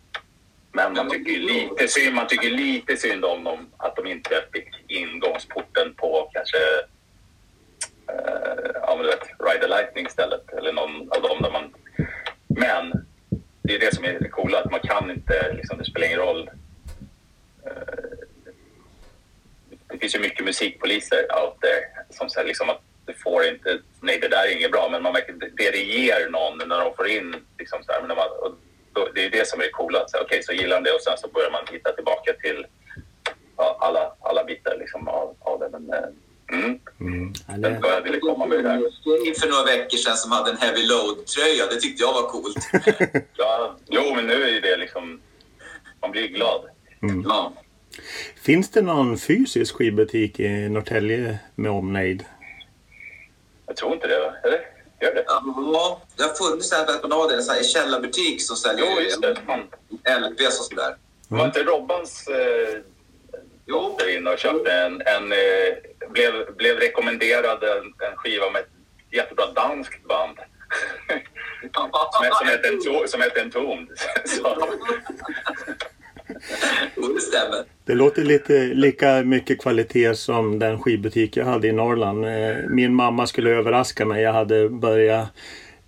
[0.71, 4.67] Men man tycker lite synd, man tycker lite synd om dem att de inte fick
[4.87, 6.57] ingångsporten på kanske
[8.07, 10.53] eh, ja, men du vet, Ride the Lightning istället.
[10.53, 11.73] Eller någon av dem där man...
[12.47, 13.05] Men
[13.61, 16.19] det är det som är det coola, att man kan inte, liksom, det spelar ingen
[16.19, 16.49] roll.
[17.65, 17.71] Eh,
[19.91, 24.19] det finns ju mycket musikpoliser out there som säger liksom att du får inte, nej
[24.21, 27.07] det där är inget bra, men man märker det det ger någon när de får
[27.07, 28.51] in liksom så här, men när man, och
[28.93, 29.99] då, det är det som är det coola.
[30.13, 32.65] Okej, okay, så gillar de det och sen så börjar man hitta tillbaka till
[33.57, 35.69] ja, alla, alla bitar liksom av, av det.
[35.69, 36.09] Men, eh,
[36.51, 36.79] Mm.
[36.99, 37.33] Mm.
[37.61, 38.77] Det jag ville komma med det här.
[39.27, 41.65] Inför några veckor sedan som hade en heavy load-tröja.
[41.71, 42.69] Det tyckte jag var coolt.
[43.37, 45.21] ja, jo, men nu är ju det liksom...
[46.01, 46.61] Man blir glad.
[47.01, 47.25] Mm.
[47.27, 47.53] Ja.
[48.41, 52.25] Finns det någon fysisk skivbutik i Norrtälje med omnejd?
[53.69, 54.33] Jag tror inte det, va?
[54.43, 54.59] eller?
[55.01, 55.23] Gör det?
[55.27, 59.31] Ja, det har funnits en Petronade, en sån här källarbutik som säljer Jo, just det.
[60.19, 60.95] LPs och sådär.
[61.27, 62.79] Var inte Robbans eh,
[63.97, 68.69] där inne och köpte en, en eh, blev, blev rekommenderad en, en skiva med ett
[69.11, 70.37] jättebra danskt band.
[71.73, 71.89] som,
[72.33, 73.87] som, hette en, to- som hette Entombed.
[76.95, 77.63] det stämmer.
[77.85, 82.25] Det låter lite lika mycket kvalitet som den skivbutik jag hade i Norrland.
[82.25, 84.23] Eh, min mamma skulle överraska mig.
[84.23, 85.27] Jag hade börjat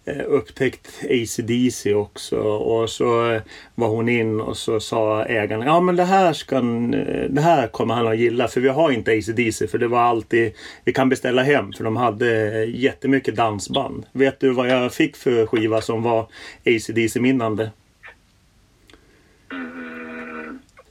[0.06, 3.42] eh, upptäckt ACDC också och så eh,
[3.76, 7.68] var hon in och så sa ägaren ja men det här ska n- det här
[7.68, 10.52] kommer han att gilla för vi har inte ACDC för det var alltid
[10.86, 14.06] vi kan beställa hem för de hade jättemycket dansband.
[14.12, 16.28] Vet du vad jag fick för skiva som var
[16.66, 17.70] ACDC minnande?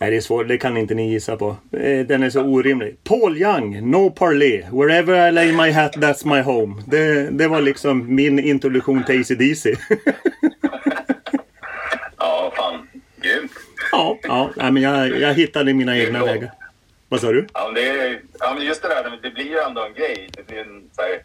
[0.01, 0.49] Nej, det är svårt.
[0.49, 1.57] Det kan inte ni gissa på.
[1.73, 2.97] Eh, Den är så orimlig.
[3.05, 4.63] Paul Young, No Parley.
[4.73, 6.83] Wherever I lay my hat, that's my home.
[6.87, 9.67] Det, det var liksom min introduktion till ACDC.
[12.19, 12.89] ja, fan.
[13.17, 13.53] Grymt.
[13.93, 14.51] ja, ja.
[14.57, 16.51] Nej, men jag, jag hittade mina egna vägar.
[17.09, 17.47] Vad sa du?
[17.55, 20.29] Ja, men det, är, ja, men just det där, det blir ju ändå en grej.
[20.37, 21.23] Det blir en, så här,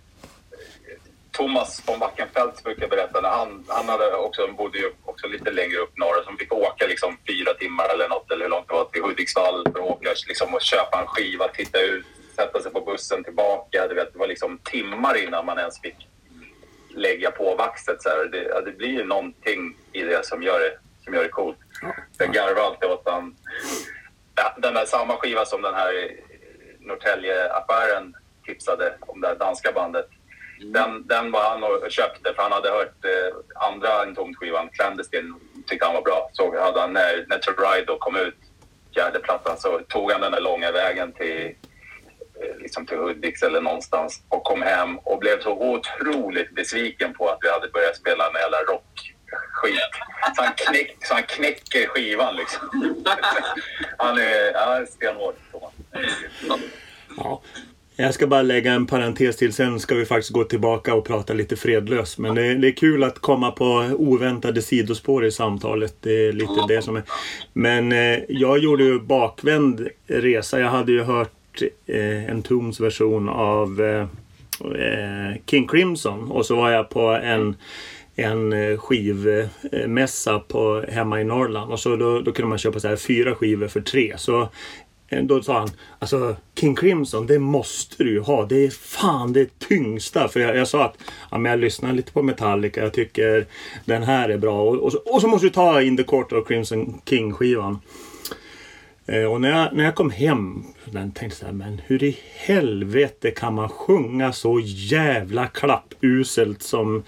[1.32, 5.78] Thomas von Wackenfeldt brukar berätta när han, han hade också, bodde ju också lite längre
[5.78, 8.86] upp norr som fick åka liksom fyra timmar eller något eller hur långt det var
[8.86, 12.82] till Hudiksvall för att åka liksom, och köpa en skiva, titta ut, sätta sig på
[12.82, 13.88] bussen tillbaka.
[13.88, 15.96] Du vet, det var liksom timmar innan man ens fick
[16.90, 18.02] lägga på vaxet.
[18.02, 18.26] Så här.
[18.26, 21.58] Det, det blir ju någonting i det som gör det, som gör det coolt.
[22.18, 23.04] Jag garvar alltid åt
[24.36, 26.12] ja, den där samma skiva som den här
[26.80, 30.08] Norrtälje-affären tipsade om det här danska bandet.
[30.60, 35.34] Den, den var han och köpte för han hade hört eh, andra Entombed-skivan, Clandestine,
[35.68, 36.30] tyckte han var bra.
[36.34, 38.36] Så hade han när, när To Ride då kom ut,
[38.94, 41.56] fjärde plattan, så tog han den där långa vägen till,
[42.42, 47.30] eh, liksom till Hudiks eller någonstans och kom hem och blev så otroligt besviken på
[47.30, 49.16] att vi hade börjat spela en jävla rockskit.
[50.36, 52.70] Så han, knäck, så han knäcker skivan liksom.
[53.98, 55.36] Han är, han är stenhård.
[57.18, 57.42] Ja.
[57.98, 59.54] Jag ska bara lägga en parentes till.
[59.54, 62.18] Sen ska vi faktiskt gå tillbaka och prata lite fredlöst.
[62.18, 63.66] Men det, det är kul att komma på
[63.98, 65.96] oväntade sidospår i samtalet.
[66.02, 67.04] Det är lite det som är.
[67.54, 70.60] Men eh, jag gjorde ju bakvänd resa.
[70.60, 74.02] Jag hade ju hört eh, en Toms version av eh,
[74.82, 76.32] eh, King Crimson.
[76.32, 77.56] Och så var jag på en
[78.16, 82.88] en eh, skivmässa på, hemma i Norrland och så då, då kunde man köpa så
[82.88, 84.14] här fyra skivor för tre.
[84.18, 84.50] Så
[85.10, 88.46] då sa han, alltså King Crimson, det måste du ju ha.
[88.46, 90.28] Det är fan det tyngsta.
[90.28, 90.98] För jag, jag sa att
[91.32, 93.46] ja, men jag lyssnar lite på Metallica, jag tycker
[93.86, 94.62] den här är bra.
[94.62, 97.80] Och, och, så, och så måste du ta In the Court of Crimson King-skivan.
[99.08, 102.04] Eh, och när jag, när jag kom hem den tänkte jag så här, men hur
[102.04, 107.04] i helvete kan man sjunga så jävla klappuselt som,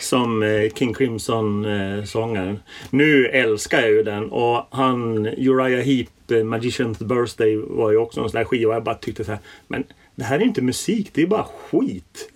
[0.00, 2.54] som eh, King Crimson-sångaren.
[2.54, 8.20] Eh, nu älskar jag ju den och han Uriah Heep, Magician's Birthday var ju också
[8.20, 8.74] en sån där skiva.
[8.74, 12.30] Jag bara tyckte så här, men det här är inte musik, det är bara skit.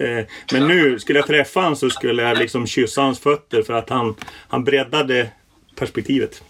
[0.52, 3.90] Men nu, skulle jag träffa honom så skulle jag liksom kyssa hans fötter för att
[3.90, 4.14] han,
[4.48, 5.30] han breddade
[5.76, 6.42] perspektivet.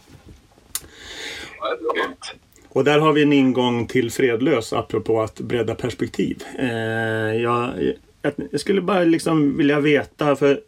[2.72, 6.42] Och där har vi en ingång till Fredlös apropå att bredda perspektiv.
[6.58, 6.68] Eh,
[7.42, 7.92] jag,
[8.50, 10.60] jag, skulle bara liksom vilja veta, för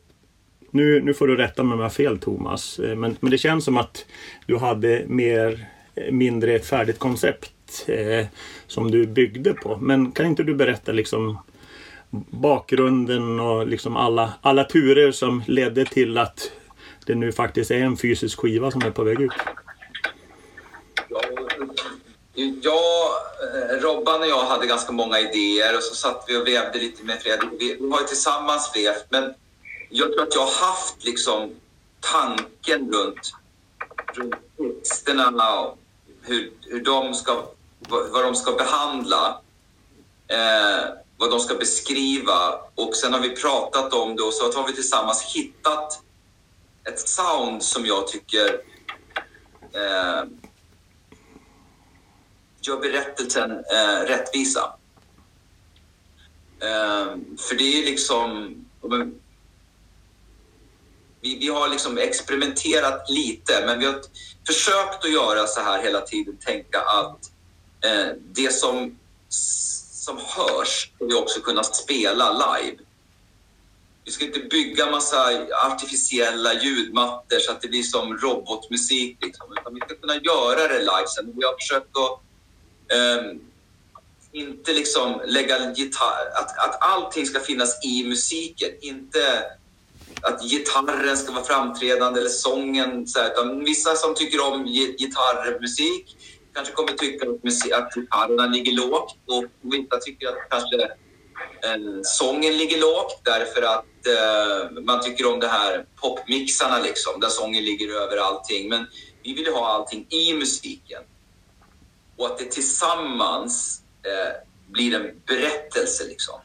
[0.71, 3.38] nu, nu får du rätta mig om jag har fel Thomas, eh, men, men det
[3.38, 4.07] känns som att
[4.47, 8.27] du hade mer eh, mindre ett färdigt koncept eh,
[8.67, 9.77] som du byggde på.
[9.77, 11.38] Men kan inte du berätta liksom
[12.31, 16.53] bakgrunden och liksom alla, alla turer som ledde till att
[17.07, 19.33] det nu faktiskt är en fysisk skiva som är på väg ut.
[22.35, 26.79] Ja, eh, Robban och jag hade ganska många idéer och så satt vi och vävde
[26.79, 27.51] lite med Fredrik.
[27.59, 29.35] Vi har ju tillsammans vävt, men
[29.88, 31.51] jag tror att jag har haft liksom
[32.01, 33.33] tanken runt,
[34.12, 34.35] runt
[34.85, 35.79] texterna och
[36.23, 37.42] hur, hur de ska,
[37.88, 39.40] vad de ska behandla.
[40.29, 44.66] Eh, vad de ska beskriva och sen har vi pratat om det och så har
[44.66, 46.03] vi tillsammans hittat
[46.88, 48.61] ett sound som jag tycker
[49.73, 50.25] eh,
[52.66, 54.72] gör berättelsen eh, rättvisa.
[56.61, 57.07] Eh,
[57.38, 58.57] för det är liksom...
[61.20, 64.01] Vi, vi har liksom experimenterat lite, men vi har
[64.46, 66.37] försökt att göra så här hela tiden.
[66.37, 67.31] Tänka att
[67.85, 68.98] eh, det som,
[69.29, 72.77] som hörs ska vi också kunna spela live.
[74.05, 79.18] Vi ska inte bygga massa artificiella ljudmattor så att det blir som robotmusik.
[79.20, 79.53] Liksom.
[79.53, 81.33] Utan vi ska kunna göra det live sen.
[81.37, 82.20] Vi har försökt att
[82.92, 83.37] eh,
[84.33, 86.31] inte liksom lägga gitarr...
[86.35, 88.71] Att, att allting ska finnas i musiken.
[88.81, 89.45] Inte
[90.23, 93.07] att gitarren ska vara framträdande eller sången.
[93.07, 94.64] Så här, utan vissa som tycker om
[94.99, 96.16] gitarrmusik
[96.55, 100.83] kanske kommer tycka att, musik, att gitarrerna ligger lågt och vissa tycker att kanske
[101.64, 107.29] eh, sången ligger lågt därför att eh, man tycker om det här popmixarna liksom, där
[107.29, 108.68] sången ligger över allting.
[108.68, 108.87] Men
[109.23, 111.03] vi vill ha allting i musiken.
[112.23, 114.33] Och att det tillsammans eh,
[114.67, 116.41] blir en berättelse liksom.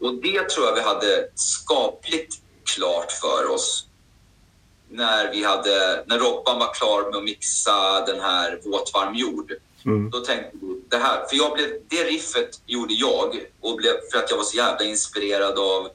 [0.00, 2.34] Och det tror jag vi hade skapligt
[2.74, 3.86] klart för oss
[4.88, 9.52] när vi hade, när Robban var klar med att mixa den här Våtvarm jord.
[9.84, 10.10] Mm.
[10.10, 14.18] Då tänkte vi, det här, för jag blev, det riffet gjorde jag och blev, för
[14.18, 15.88] att jag var så jävla inspirerad av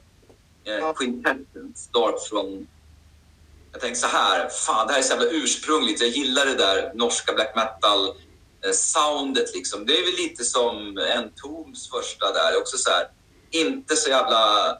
[0.64, 2.66] eh, Quintetten, Start från
[3.74, 6.00] jag tänkte så här, fan det här är så jävla ursprungligt.
[6.00, 9.48] Jag gillar det där norska black metal-soundet.
[9.48, 9.86] Eh, liksom.
[9.86, 12.58] Det är väl lite som en Toms första där.
[12.60, 13.08] Också så här,
[13.50, 14.78] inte så jävla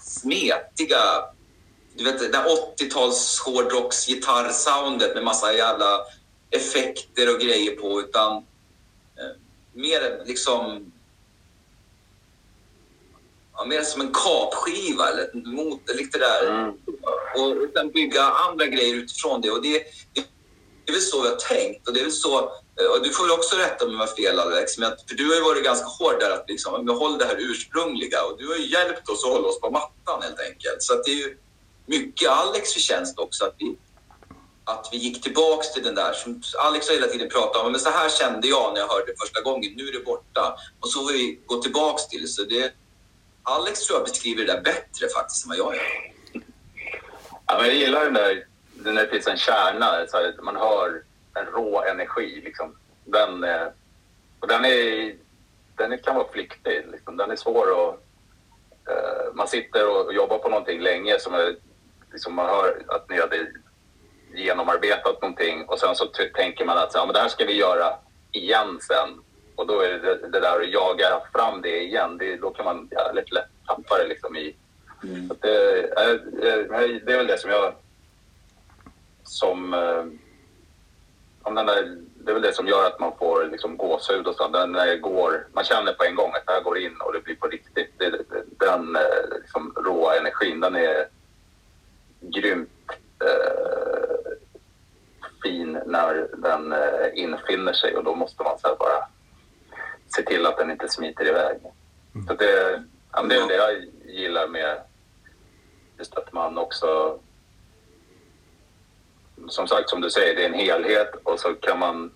[0.00, 1.24] smetiga
[1.94, 6.00] du vet, det där 80-tals hårdrocks gitarrsoundet med massa jävla
[6.50, 9.36] effekter och grejer på, utan eh,
[9.72, 10.92] mer liksom...
[13.60, 16.48] Ja, mer som en kapskiva eller motor, lite där.
[16.48, 16.70] Mm.
[17.36, 19.50] Och sen bygga andra grejer utifrån det.
[19.50, 19.78] Och det,
[20.14, 20.24] det,
[20.84, 21.88] det är väl så vi har tänkt.
[21.88, 22.38] Och det är väl så,
[22.80, 25.28] eh, och du får väl också rätta om jag har fel Alex, men för du
[25.28, 28.56] har ju varit ganska hård där att liksom, behålla det här ursprungliga och du har
[28.56, 30.82] ju hjälpt oss att hålla oss på mattan helt enkelt.
[30.82, 31.36] Så det är ju,
[31.86, 33.76] mycket Alex förtjänst också att vi,
[34.64, 37.72] att vi gick tillbaks till den där som Alex har hela tiden pratat om.
[37.72, 39.72] Men så här kände jag när jag hörde det första gången.
[39.76, 40.56] Nu är det borta.
[40.80, 42.74] Och så får vi gå tillbaks till så det.
[43.42, 45.82] Alex tror jag beskriver det där bättre faktiskt än vad jag gör.
[47.46, 51.02] Ja, men jag gillar den där, när det finns en kärna, så här, man hör
[51.34, 52.40] en rå energi.
[52.44, 52.76] Liksom.
[53.04, 53.66] Den, eh,
[54.40, 55.14] och den, är,
[55.76, 56.86] den kan vara flyktig.
[56.92, 57.16] Liksom.
[57.16, 58.00] Den är svår att...
[58.90, 61.56] Uh, man sitter och jobbar på någonting länge som är
[62.12, 63.46] liksom man hör att ni hade
[64.34, 67.94] genomarbetat någonting och sen så tänker man att ja, men det här ska vi göra
[68.32, 69.22] igen sen.
[69.60, 72.88] Och då är det det där att jaga fram det igen, det, då kan man
[72.90, 73.28] ja, lätt,
[73.66, 74.56] tappa det liksom i...
[75.02, 75.30] Mm.
[75.40, 75.56] Det,
[75.96, 76.20] är,
[77.04, 77.74] det är väl det som jag...
[79.22, 79.74] Som...
[79.74, 80.04] Eh,
[81.42, 84.34] om den där, det är väl det som gör att man får liksom gåshud och
[84.34, 84.52] sånt.
[84.52, 87.36] Den går, man känner på en gång att det här går in och det blir
[87.36, 87.92] på riktigt.
[87.98, 88.10] Det,
[88.58, 91.08] den eh, liksom, råa energin, den är
[92.20, 92.68] grymt
[93.24, 94.32] eh,
[95.42, 99.06] fin när den eh, infinner sig och då måste man så bara
[100.16, 101.58] se till att den inte smiter iväg.
[102.14, 102.26] Mm.
[102.26, 104.78] Så det, ja, det är det jag gillar med
[105.98, 107.18] just att man också
[109.48, 112.12] som sagt, som du säger, det är en helhet och så kan man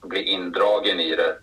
[0.00, 1.38] bli indragen i det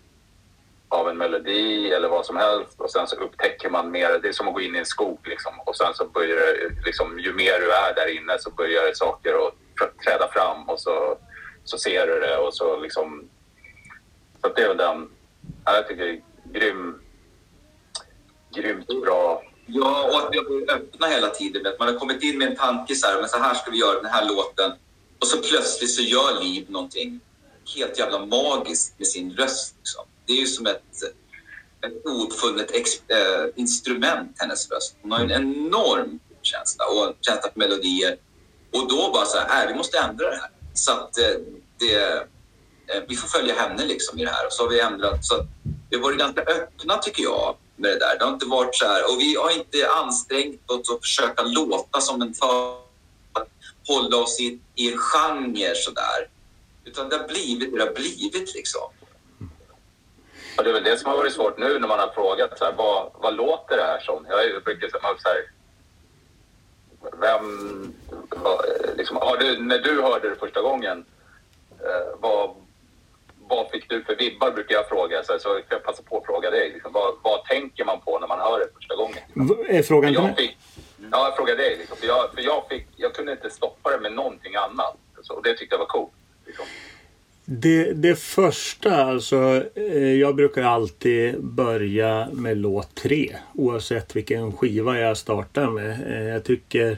[0.90, 4.20] av en melodi eller vad som helst och sen så upptäcker man mer.
[4.22, 5.60] Det är som att gå in i en skog liksom.
[5.66, 9.48] och sen så börjar det, liksom, ju mer du är där inne så börjar saker
[9.48, 9.54] att
[10.06, 11.18] träda fram och så,
[11.64, 13.30] så ser du det och så liksom.
[14.42, 15.10] Så det är väl den,
[15.74, 16.22] jag tycker det är
[16.60, 17.02] grym,
[18.56, 19.44] grymt bra.
[19.66, 21.68] Ja, och att vi har varit öppna hela tiden.
[21.68, 23.78] Att man har kommit in med en tanke så här, men så här ska vi
[23.78, 24.72] göra den här låten.
[25.20, 27.20] Och så plötsligt så gör Liv någonting
[27.76, 29.76] helt jävla magiskt med sin röst.
[29.78, 30.06] Liksom.
[30.26, 31.04] Det är ju som ett,
[31.86, 34.96] ett ouppfunnet äh, instrument, hennes röst.
[35.02, 38.18] Hon har en enorm känsla och känsla för melodier.
[38.72, 40.50] Och då bara så här, äh, vi måste ändra det här.
[40.74, 41.26] Så att äh,
[41.80, 42.28] det,
[42.88, 44.46] Eh, vi får följa henne liksom i det här.
[44.46, 45.26] Och så har vi ändrat.
[45.26, 45.46] Så
[45.90, 48.20] vi har varit ganska öppna tycker jag med det där.
[48.20, 49.04] Det har inte varit så här.
[49.04, 52.78] Och vi har inte ansträngt oss att försöka låta som en för
[53.34, 53.50] att
[53.88, 56.30] hålla oss i, i en genre sådär.
[56.86, 58.90] Utan det har blivit det har blivit liksom.
[60.58, 62.66] Och det är väl det som har varit svårt nu när man har frågat så
[62.66, 64.26] här, vad, vad låter det här som?
[64.30, 65.52] Jag är ju mycket så här,
[67.22, 67.94] vem,
[68.30, 68.66] vad,
[68.98, 71.06] liksom, har du, när du hörde det första gången,
[71.80, 72.56] eh, vad,
[73.50, 75.24] vad fick du för vibbar brukar jag fråga.
[75.24, 76.72] Så, så jag passa på att fråga dig.
[76.74, 79.18] Liksom, vad, vad tänker man på när man hör det första gången?
[79.68, 80.58] Är frågan till jag fick,
[81.12, 81.78] Ja, jag frågar dig.
[81.78, 84.98] Liksom, för jag, för jag, fick, jag kunde inte stoppa det med någonting annat.
[85.22, 86.12] Så, och det tyckte jag var coolt.
[86.46, 86.66] Liksom.
[87.46, 95.00] Det, det första, alltså eh, jag brukar alltid börja med låt tre oavsett vilken skiva
[95.00, 96.12] jag startar med.
[96.12, 96.98] Eh, jag tycker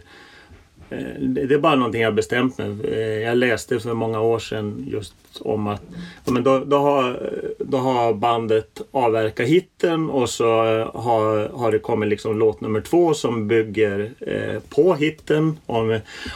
[0.90, 4.86] Eh, det är bara någonting jag bestämt mig eh, Jag läste för många år sedan
[4.88, 5.82] just om att
[6.26, 11.72] ja, men då, då, har, då har bandet avverkat hitten och så eh, har, har
[11.72, 15.58] det kommit liksom låt nummer två som bygger eh, på hitten.
[15.66, 15.84] Och,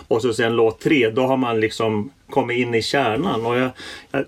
[0.07, 3.45] och så sen låt tre, då har man liksom kommit in i kärnan.
[3.45, 3.69] Och jag,
[4.11, 4.25] jag,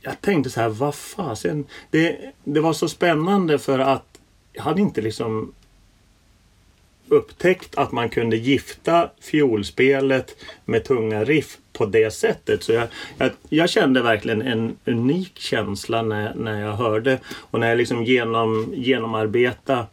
[0.00, 1.64] jag tänkte så här, vad fasen.
[1.90, 4.18] Det, det var så spännande för att
[4.52, 5.52] jag hade inte liksom
[7.12, 12.62] upptäckt att man kunde gifta fiolspelet med tunga riff på det sättet.
[12.62, 12.88] Så jag,
[13.18, 18.04] jag, jag, kände verkligen en unik känsla när, när jag hörde och när jag liksom
[18.04, 19.86] genom, genomarbetade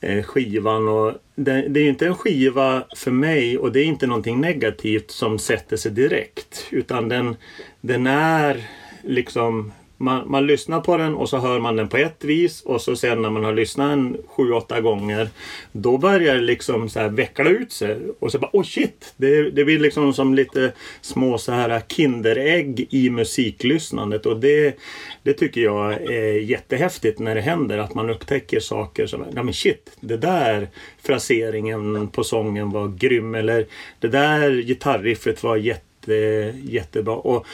[0.00, 0.88] eh, skivan.
[0.88, 5.10] Och det, det, är inte en skiva för mig och det är inte någonting negativt
[5.10, 6.66] som sätter sig direkt.
[6.70, 7.36] Utan den,
[7.80, 8.66] den är
[9.02, 12.80] liksom man, man lyssnar på den och så hör man den på ett vis och
[12.80, 15.28] så sen när man har lyssnat en sju, åtta gånger
[15.72, 19.14] då börjar det liksom så här veckla ut sig och så bara oh shit!
[19.16, 24.76] Det, det blir liksom som lite små så här kinderägg i musiklyssnandet och det,
[25.22, 29.54] det tycker jag är jättehäftigt när det händer att man upptäcker saker som, ja men
[29.54, 30.68] shit, det där
[31.02, 33.66] fraseringen på sången var grym eller
[34.00, 36.14] det där gitarriffet var jätte,
[36.62, 37.14] jättebra.
[37.14, 37.46] Och,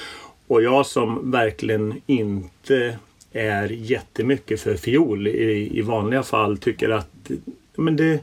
[0.52, 2.98] och jag som verkligen inte
[3.32, 7.30] är jättemycket för fiol i, i vanliga fall tycker att
[7.76, 8.20] men det,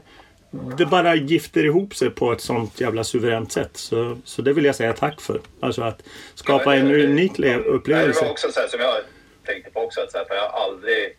[0.78, 3.70] det bara gifter ihop sig på ett sånt jävla suveränt sätt.
[3.76, 5.40] Så, så det vill jag säga tack för.
[5.60, 6.02] Alltså att
[6.34, 8.20] skapa en unik upplevelse.
[8.20, 8.96] Det var också så här, som jag
[9.46, 10.00] tänkte på också.
[10.00, 11.16] Att så här, för jag har aldrig...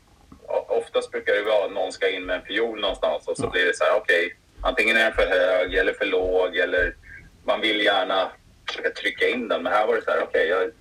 [0.67, 3.49] Oftast brukar det vara att någon ska in med en fiol någonstans och så ja.
[3.49, 4.25] blir det så här, okej.
[4.25, 6.95] Okay, antingen är den för hög eller för låg eller
[7.43, 8.31] man vill gärna
[8.67, 9.63] försöka trycka in den.
[9.63, 10.71] Men här var det så här, okej, okay,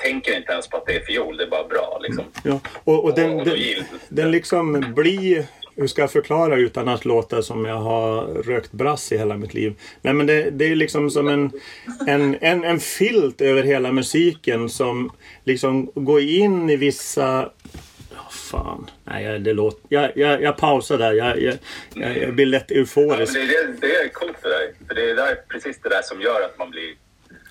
[0.00, 2.00] tänker inte ens på att det är fiol, det är bara bra.
[2.02, 2.24] Liksom.
[2.44, 3.56] Ja, och, och den, och den,
[4.08, 5.46] den liksom blir
[5.76, 9.54] hur ska jag förklara utan att låta som jag har rökt brass i hela mitt
[9.54, 9.74] liv?
[10.02, 11.50] Nej men det, det är liksom som en,
[12.06, 15.12] en, en, en filt över hela musiken som
[15.44, 17.50] liksom går in i vissa
[18.30, 18.90] fan.
[19.04, 19.80] Nej, det låter...
[19.88, 21.12] Jag, jag, jag pausar där.
[21.12, 21.58] Jag, jag,
[21.94, 23.36] jag, jag blir lätt euforisk.
[23.36, 24.74] Ja, det, det, är coolt för dig.
[24.88, 26.94] För det är där, precis det där som gör att man blir,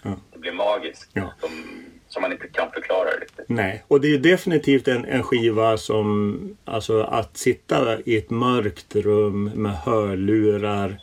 [0.04, 0.20] ja.
[0.36, 1.10] blir magisk.
[1.14, 1.34] Ja.
[1.40, 1.52] Som,
[2.10, 3.46] som man inte kan förklara riktigt.
[3.48, 8.96] Nej, och det är definitivt en, en skiva som, alltså att sitta i ett mörkt
[8.96, 11.00] rum med hörlurar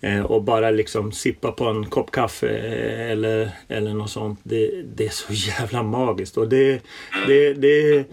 [0.00, 4.40] eh, och bara liksom sippa på en kopp kaffe eh, eller, eller något sånt.
[4.42, 6.82] Det, det är så jävla magiskt och det,
[7.26, 8.04] det, det,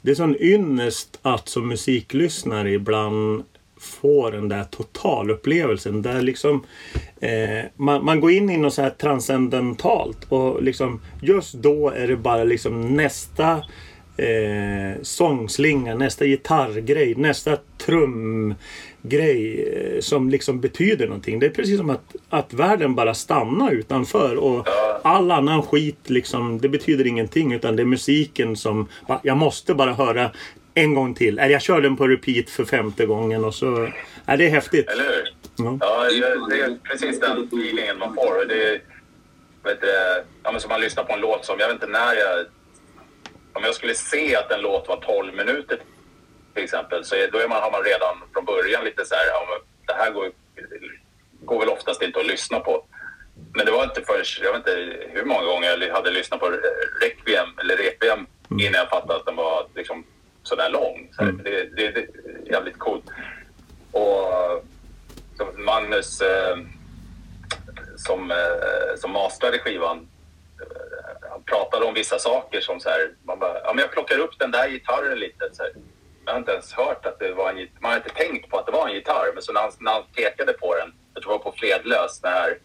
[0.00, 3.44] det är sån ynnest att som musiklyssnare ibland
[3.80, 6.64] få den där totalupplevelsen där liksom
[7.20, 12.08] eh, man, man, går in i något så här transcendentalt och liksom just då är
[12.08, 13.62] det bara liksom nästa
[14.18, 21.38] eh, sångslinga, nästa gitarrgrej, nästa trumgrej eh, som liksom betyder någonting.
[21.38, 24.68] Det är precis som att, att världen bara stannar utanför och
[25.02, 28.88] all annan skit liksom, det betyder ingenting utan det är musiken som,
[29.22, 30.30] jag måste bara höra
[30.82, 31.36] en gång till.
[31.36, 33.92] jag kör den på repeat för femte gången och så...
[34.26, 34.90] Ja, det är häftigt.
[34.90, 35.34] Eller hur?
[35.56, 35.78] Ja,
[36.10, 38.44] ja det, är precis den feelingen man får.
[38.44, 38.80] Det,
[39.62, 39.78] vet,
[40.42, 42.46] ja, men som man lyssnar på en låt som, jag vet inte när jag...
[43.52, 45.78] Om jag skulle se att en låt var 12 minuter
[46.54, 49.60] till exempel, så då är man, har man redan från början lite så här, ja,
[49.86, 50.30] det här går,
[51.44, 52.84] går väl oftast inte att lyssna på.
[53.54, 56.48] Men det var inte förrän, jag vet inte hur många gånger jag hade lyssnat på
[57.00, 58.60] Requiem eller Requiem mm.
[58.60, 60.04] innan jag fattade att den var liksom
[60.48, 61.08] sådär lång.
[61.12, 61.40] Så mm.
[61.44, 62.08] det, det, det, är
[62.52, 63.04] jävligt coolt.
[63.92, 64.64] Och
[65.56, 66.56] Magnus eh,
[67.96, 70.08] som, eh, som mastrade skivan
[70.60, 74.18] eh, han pratade om vissa saker som så här, man bara, ja men jag plockar
[74.18, 75.48] upp den där gitarren lite.
[75.52, 75.72] Så här.
[76.24, 78.66] Jag har inte ens hört att det var en man har inte tänkt på att
[78.66, 79.32] det var en gitarr.
[79.34, 82.20] Men så när han, när han pekade på den, jag tror det var på Fredlös,
[82.20, 82.58] den här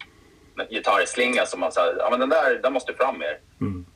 [0.70, 3.38] gitarrslinga som man sa, ja men den där, den måste fram mer.
[3.60, 3.86] Mm.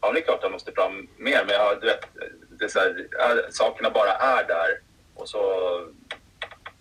[0.00, 1.84] ja, det är klart att jag måste fram mer, men jag,
[2.66, 4.80] är så här, sakerna bara är där.
[5.14, 5.40] Och så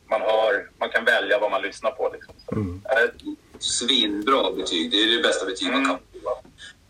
[0.09, 2.11] man, har, man kan välja vad man lyssnar på.
[2.13, 2.35] Liksom.
[2.51, 2.81] Mm.
[3.59, 4.91] Svinbra betyg.
[4.91, 5.81] Det är det bästa betyg mm.
[5.81, 6.29] man kan få.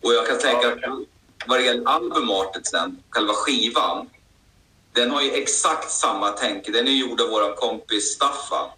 [0.08, 0.98] Och jag kan tänka ja, att
[1.46, 4.10] vad det gäller albumartet sen, själva skivan.
[4.92, 6.66] Den har ju exakt samma tänk.
[6.66, 8.70] Den är gjord av vår kompis Staffan.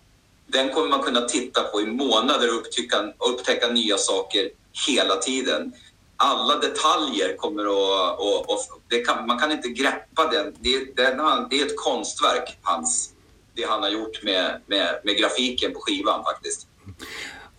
[0.47, 4.51] Den kommer man kunna titta på i månader och upptäcka, upptäcka nya saker
[4.87, 5.73] hela tiden.
[6.21, 8.19] Alla detaljer kommer att...
[8.19, 8.59] Och, och
[9.07, 10.55] kan, man kan inte greppa den.
[10.61, 11.17] Det, den,
[11.51, 13.13] det är ett konstverk, hans,
[13.55, 16.67] det han har gjort med, med, med grafiken på skivan faktiskt.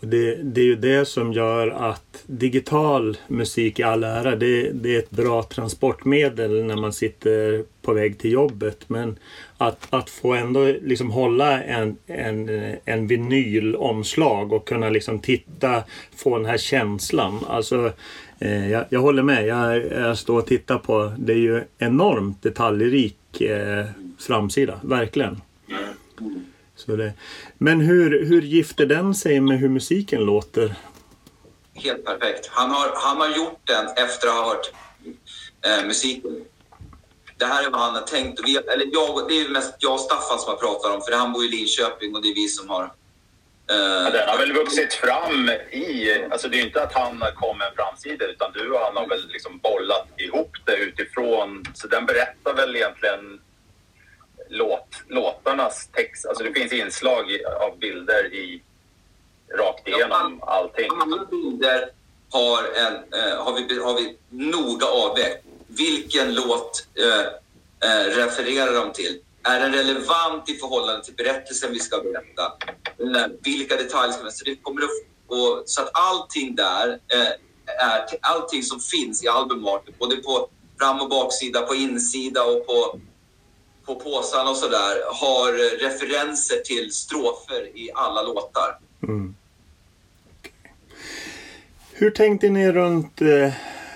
[0.02, 4.96] Det, det, är ju det som gör att digital musik i all ära, det, det,
[4.96, 8.84] är ett bra transportmedel när man sitter på väg till jobbet.
[8.88, 9.20] Men
[9.58, 12.50] att, att få ändå liksom hålla en, en,
[12.86, 15.84] en vinylomslag och kunna liksom titta,
[16.16, 17.46] få den här känslan.
[17.48, 17.92] Alltså,
[18.40, 19.48] eh, jag, jag, håller med.
[19.48, 23.86] Jag, jag, står och tittar på, det är ju enormt detaljrik eh,
[24.20, 25.42] framsida, verkligen.
[26.76, 27.14] Så det,
[27.58, 30.76] men hur, hur gifter den sig med hur musiken låter?
[31.74, 32.48] Helt perfekt.
[32.52, 34.72] Han har, han har gjort den efter att ha hört
[35.66, 36.46] eh, musiken.
[37.38, 38.42] Det här är vad han har tänkt.
[38.46, 41.34] Vi, eller jag, det är mest jag och Staffan som har pratat om, för han
[41.34, 42.92] bor i Linköping och det är vi som har...
[43.70, 46.14] Eh, ja, den har väl vuxit fram i...
[46.32, 49.08] Alltså det är inte att han kom med en framsida, utan du och han har
[49.08, 51.64] väl liksom bollat ihop det utifrån.
[51.74, 53.42] Så den berättar väl egentligen
[54.50, 56.26] låt, låtarnas text.
[56.26, 57.26] Alltså det finns inslag
[57.62, 58.62] av bilder i
[59.58, 60.90] rakt igenom allting.
[61.02, 61.90] Alla bilder
[62.32, 65.46] har, en, eh, har, vi, har vi noga avvägt.
[65.68, 67.26] Vilken låt eh,
[67.90, 69.20] eh, refererar de till?
[69.44, 72.54] Är den relevant i förhållande till berättelsen vi ska berätta?
[73.44, 74.32] Vilka detaljer ska vi...
[74.32, 74.90] Så, det kommer att,
[75.28, 77.28] och, så att allting där, eh,
[77.88, 83.00] är, allting som finns i albumartet, både på fram och baksida, på insida och på
[83.90, 88.78] på påsarna och sådär har referenser till strofer i alla låtar.
[89.04, 89.36] Mm.
[91.94, 93.54] Hur tänkte ni runt eh,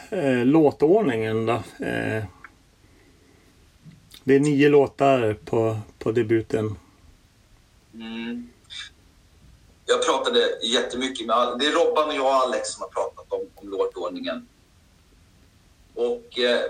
[0.10, 1.54] eh låtordningen då?
[1.86, 2.24] Eh,
[4.24, 6.76] det är nio låtar på, på debuten.
[7.94, 8.50] Mm.
[9.86, 13.42] Jag pratade jättemycket med Det är Robban och jag och Alex som har pratat om,
[13.56, 14.48] om låtordningen.
[15.96, 16.62] Och eh,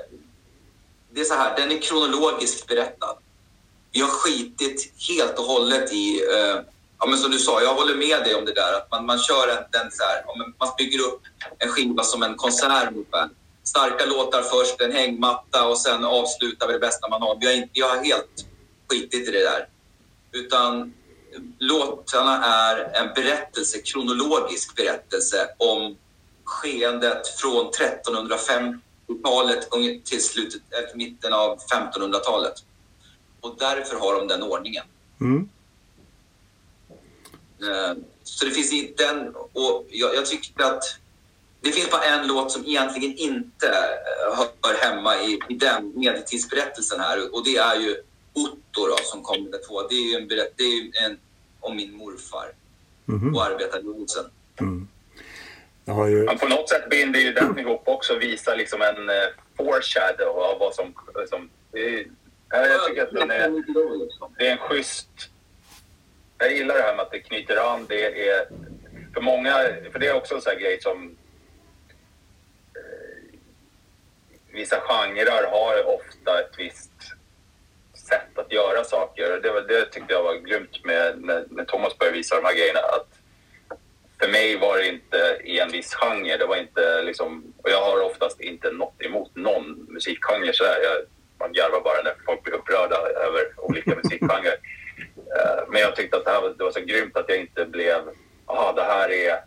[1.12, 3.18] det är så här, den är kronologiskt berättad.
[3.91, 6.62] Vi har skitit helt och hållet i, eh,
[6.99, 9.20] ja men som du sa, jag håller med dig om det där, att man, man
[9.20, 10.24] kör en, den så här,
[10.60, 11.22] man bygger upp
[11.58, 13.30] en skiva som en konsert ungefär.
[13.64, 17.53] Starka låtar först, en hängmatta och sen avslutar vi det bästa man har.
[17.53, 18.45] Inte, jag har helt
[18.89, 19.68] skitit i det där.
[20.32, 20.93] Utan
[21.59, 25.97] låtarna är en berättelse, kronologisk berättelse om
[26.43, 28.80] skeendet från 1350
[29.24, 29.70] talet
[30.03, 32.53] till slutet, eller mitten av 1500-talet.
[33.41, 34.86] Och därför har de den ordningen.
[35.22, 35.49] Mm.
[37.61, 39.36] Eh, så det finns inte en...
[39.36, 40.84] Och jag, jag tycker att
[41.64, 46.99] det finns bara en låt som egentligen inte eh, hör hemma i, i den medeltidsberättelsen
[46.99, 47.95] här och det är ju
[48.34, 49.88] Otto då, som kommer med två.
[49.88, 51.18] Det är ju en, det är en
[51.59, 52.51] om min morfar
[53.07, 53.36] mm.
[53.36, 54.26] och arbetarrörelsen.
[54.59, 54.88] Mm.
[56.09, 56.24] Ju...
[56.24, 59.16] Men på något sätt binder ju den ihop också och visar liksom en uh,
[59.57, 60.93] foreshadow av vad som...
[61.30, 62.05] som det
[62.49, 63.49] jag tycker att den är,
[64.38, 65.09] det är en schysst...
[66.38, 67.86] Jag gillar det här med att det knyter an.
[67.89, 68.47] Det är
[69.14, 69.53] för många...
[69.91, 71.18] För det är också en sån här grej som...
[72.76, 73.39] Eh,
[74.54, 76.91] vissa genrer har ofta ett visst
[78.08, 79.39] sätt att göra saker.
[79.43, 82.80] Det, det tyckte jag var grymt med, med, med Thomas började visa de här grejerna.
[82.80, 83.08] Att
[84.20, 86.38] för mig var det inte i en viss genre.
[86.38, 90.54] Det var inte liksom, och jag har oftast inte något emot någon musikgenre.
[90.54, 90.97] Så jag,
[91.39, 94.56] man garvar bara när folk blir upprörda över olika musikgenrer.
[95.39, 97.66] Eh, men jag tyckte att det, här var, det var så grymt att jag inte
[97.66, 98.01] blev,
[98.45, 99.39] aha det här är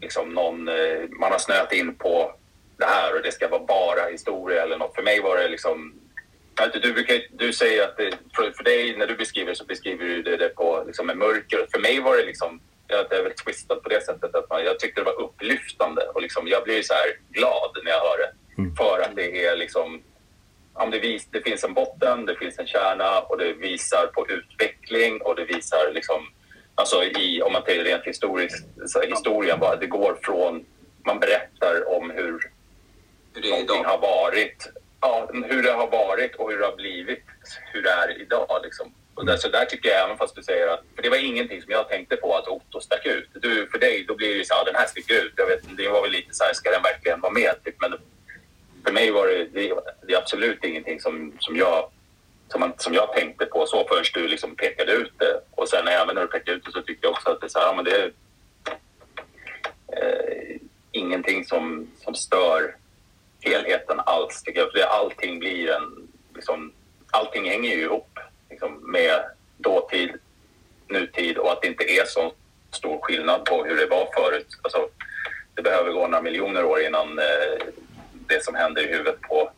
[0.00, 2.34] liksom någon, eh, man har snöat in på
[2.80, 4.94] det här och det ska vara bara historia eller något.
[4.94, 5.94] För mig var det liksom
[6.82, 10.22] du, brukar, du säger att det, för, för dig, när du beskriver så beskriver du
[10.22, 11.66] det, det på liksom med mörker.
[11.72, 12.60] För mig var det liksom
[12.90, 16.22] det är väl twistat på det sättet att man, jag tyckte det var upplyftande och
[16.22, 18.32] liksom, jag blir så här glad när jag hör det.
[18.58, 18.76] Mm.
[18.76, 20.02] För att det är liksom,
[20.90, 25.22] det, vis, det finns en botten, det finns en kärna och det visar på utveckling
[25.22, 26.26] och det visar liksom,
[26.74, 30.64] alltså i, om man tänker rent historiskt, så historien bara, det går från,
[31.04, 32.40] man berättar om hur,
[33.34, 34.70] hur det någonting har varit,
[35.00, 37.24] ja, hur det har varit och hur det har blivit,
[37.72, 38.94] hur det är idag liksom.
[39.14, 40.82] Och där, så där tycker jag, även fast du säger att...
[40.94, 43.28] För det var ingenting som jag tänkte på att Otto stack ut.
[43.32, 45.32] Du, för dig, då blir det så här, den här sticker ut.
[45.36, 47.64] Jag vet, det var väl lite så här, ska den verkligen vara med?
[47.64, 47.74] Typ.
[47.80, 47.94] Men
[50.30, 51.90] absolut ingenting som, som, jag,
[52.48, 55.40] som, man, som jag tänkte på så förrän du liksom pekade ut det.
[55.50, 57.48] Och sen även när du pekade ut det så tyckte jag också att det är
[57.48, 58.12] så här, ja, men det är
[59.96, 60.56] eh,
[60.92, 62.76] ingenting som, som stör
[63.40, 64.42] helheten alls.
[64.42, 64.72] Tycker jag.
[64.72, 66.08] För allting blir en...
[66.34, 66.72] Liksom,
[67.10, 68.18] allting hänger ju ihop
[68.50, 69.24] liksom, med
[69.56, 70.10] dåtid,
[70.88, 72.32] nutid och att det inte är så
[72.70, 74.46] stor skillnad på hur det var förut.
[74.62, 74.88] Alltså,
[75.54, 77.66] det behöver gå några miljoner år innan eh,
[78.12, 79.50] det som händer i huvudet på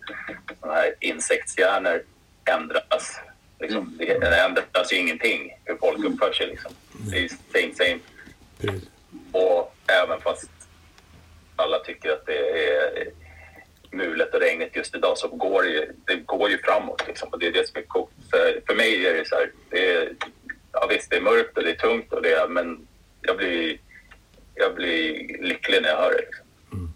[0.60, 2.02] såna här insektshjärnor
[2.44, 3.20] ändras.
[3.60, 4.20] Liksom, mm.
[4.20, 6.46] det ändras ju ingenting hur folk uppför sig.
[6.46, 6.72] Liksom.
[7.10, 7.98] Det är same same.
[9.32, 10.50] Och även fast
[11.56, 13.10] alla tycker att det är
[13.92, 17.02] mulet och regnigt just idag så går det ju, det går ju framåt.
[17.06, 17.28] Liksom.
[17.28, 18.10] Och det är det som är coolt.
[18.30, 20.12] För, för mig är det så här, det är,
[20.72, 22.86] ja, visst det är mörkt och det är tungt och det, men
[23.20, 23.78] jag blir,
[24.54, 25.12] jag blir
[25.42, 26.18] lycklig när jag hör det.
[26.18, 26.46] Liksom.
[26.72, 26.92] Mm.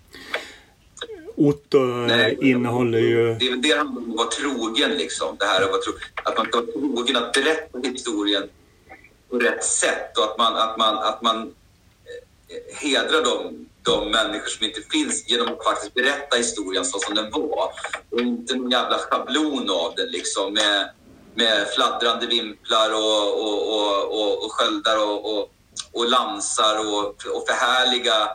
[1.36, 3.34] Otto Nej, innehåller ju...
[3.34, 5.36] Det är väl det handlar om att vara trogen liksom.
[5.38, 5.92] Det här att, vara tro,
[6.24, 8.48] att man ska vara trogen att berätta historien
[9.30, 14.48] på rätt sätt och att man, att man, att man eh, hedrar de, de människor
[14.48, 17.70] som inte finns genom att faktiskt berätta historien så som den var.
[18.10, 20.90] Och inte någon jävla schablon av den liksom med,
[21.34, 25.50] med fladdrande vimplar och, och, och, och, och sköldar och, och,
[25.92, 28.28] och lansar och, och förhärliga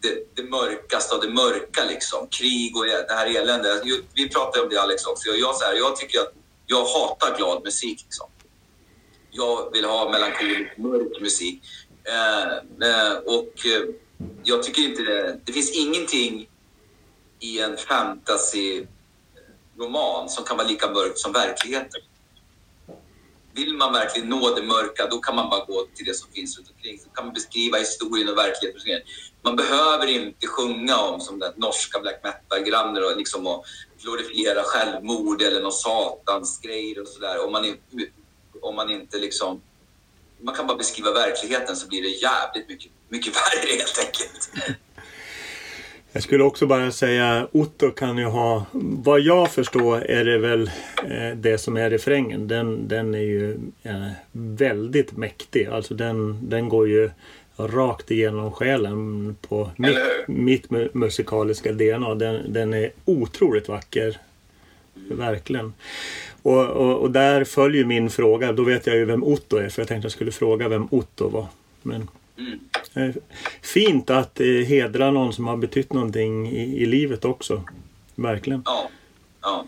[0.00, 1.84] det, det mörkaste av det mörka.
[1.84, 2.28] Liksom.
[2.28, 3.82] Krig och det här eländet.
[4.14, 5.30] Vi pratade om det Alex också.
[5.30, 6.32] Jag, så här, jag tycker att
[6.66, 8.00] jag hatar glad musik.
[8.04, 8.26] Liksom.
[9.30, 11.62] Jag vill ha melankolisk, mörk musik.
[12.04, 12.52] Eh,
[12.88, 13.94] eh, och eh,
[14.44, 15.40] jag tycker inte det...
[15.44, 16.48] Det finns ingenting
[17.40, 22.00] i en fantasy-roman som kan vara lika mörkt som verkligheten
[23.54, 26.58] vill man verkligen nå det mörka, då kan man bara gå till det som finns
[26.58, 26.98] runt omkring.
[26.98, 29.02] Så kan man beskriva historien och verkligheten.
[29.42, 33.64] Man behöver inte sjunga om som den norska black metal-grannen och, liksom, och
[34.02, 37.46] glorifiera självmord eller någon satans grejer och sådär.
[37.46, 37.76] Om man,
[38.60, 39.62] om man inte liksom...
[40.40, 44.50] Man kan bara beskriva verkligheten så blir det jävligt mycket, mycket värre helt enkelt.
[46.14, 50.70] Jag skulle också bara säga Otto kan ju ha, vad jag förstår är det väl
[51.10, 52.48] eh, det som är refrängen.
[52.48, 55.66] Den, den är ju eh, väldigt mäktig.
[55.66, 57.10] Alltså den, den går ju
[57.56, 62.14] rakt igenom själen på mitt, mitt musikaliska DNA.
[62.14, 64.18] Den, den är otroligt vacker.
[64.94, 65.72] Verkligen.
[66.42, 68.52] Och, och, och, där följer min fråga.
[68.52, 71.28] Då vet jag ju vem Otto är för jag tänkte jag skulle fråga vem Otto
[71.28, 71.46] var.
[71.82, 72.08] Men
[72.38, 72.60] Mm.
[72.94, 73.14] Eh,
[73.62, 77.62] fint att eh, hedra någon som har betytt någonting i, i livet också.
[78.14, 78.62] Verkligen.
[78.64, 78.90] Ja.
[79.42, 79.64] ja.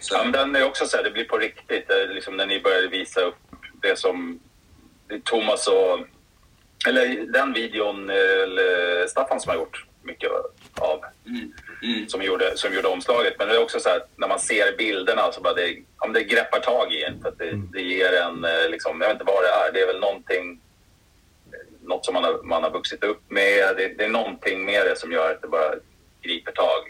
[0.00, 0.14] Så.
[0.14, 1.90] ja men den är också så här, det blir på riktigt.
[2.14, 3.34] Liksom när ni började visa upp
[3.82, 4.40] det som
[5.24, 6.06] Thomas och...
[6.88, 10.30] Eller den videon, eller Staffan som har gjort mycket
[10.74, 11.00] av.
[11.26, 11.52] Mm.
[11.82, 12.08] Mm.
[12.08, 13.34] Som, gjorde, som gjorde omslaget.
[13.38, 16.24] Men det är också så här när man ser bilderna så bara det, om det
[16.24, 17.22] greppar tag i en.
[17.22, 17.68] För det, mm.
[17.72, 20.60] det ger en, eh, liksom, jag vet inte vad det är, det är väl någonting
[21.88, 23.76] något som man har, man har vuxit upp med.
[23.76, 25.74] Det, det är någonting med det som gör att det bara
[26.22, 26.82] griper tag.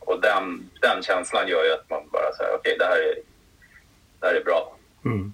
[0.00, 3.14] Och den, den känslan gör ju att man bara säger okej, okay, det, här är,
[4.20, 4.76] det här är bra.
[5.04, 5.32] Mm.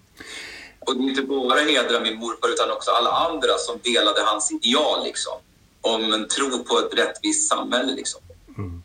[0.78, 4.52] Och det är inte bara hedra min morfar utan också alla andra som delade hans
[4.52, 5.32] ideal liksom.
[5.80, 8.20] Om en tro på ett rättvist samhälle liksom.
[8.58, 8.82] Mm.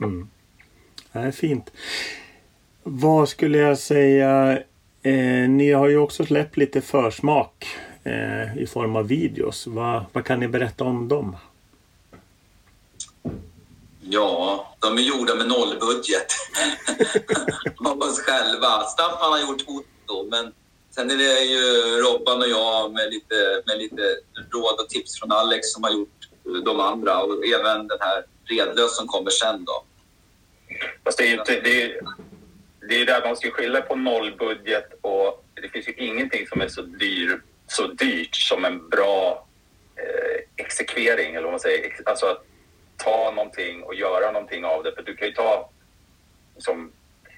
[0.00, 0.28] Mm.
[1.12, 1.70] Det är fint.
[2.82, 4.58] Vad skulle jag säga?
[5.02, 7.66] Eh, ni har ju också släppt lite försmak
[8.06, 9.66] eh, i form av videos.
[9.66, 11.36] Va, vad kan ni berätta om dem?
[14.00, 16.26] Ja, de är gjorda med nollbudget.
[17.86, 18.84] av oss själva.
[18.84, 20.52] Staffan har gjort foto, men
[20.90, 21.62] sen är det ju
[22.02, 24.02] Robban och jag med lite, med lite
[24.52, 26.28] råd och tips från Alex som har gjort
[26.64, 29.84] de andra och även den här Redlös som kommer sen då.
[31.04, 32.00] Fast det är ju inte, det är,
[32.88, 36.68] det är där man ska skilja på nollbudget och det finns ju ingenting som är
[36.68, 39.46] så dyr så dyrt som en bra
[39.96, 41.92] eh, exekvering, eller vad man säger.
[42.04, 42.44] Alltså att
[42.96, 44.94] ta någonting och göra någonting av det.
[44.94, 45.70] För du kan ju ta...
[46.54, 46.92] Liksom,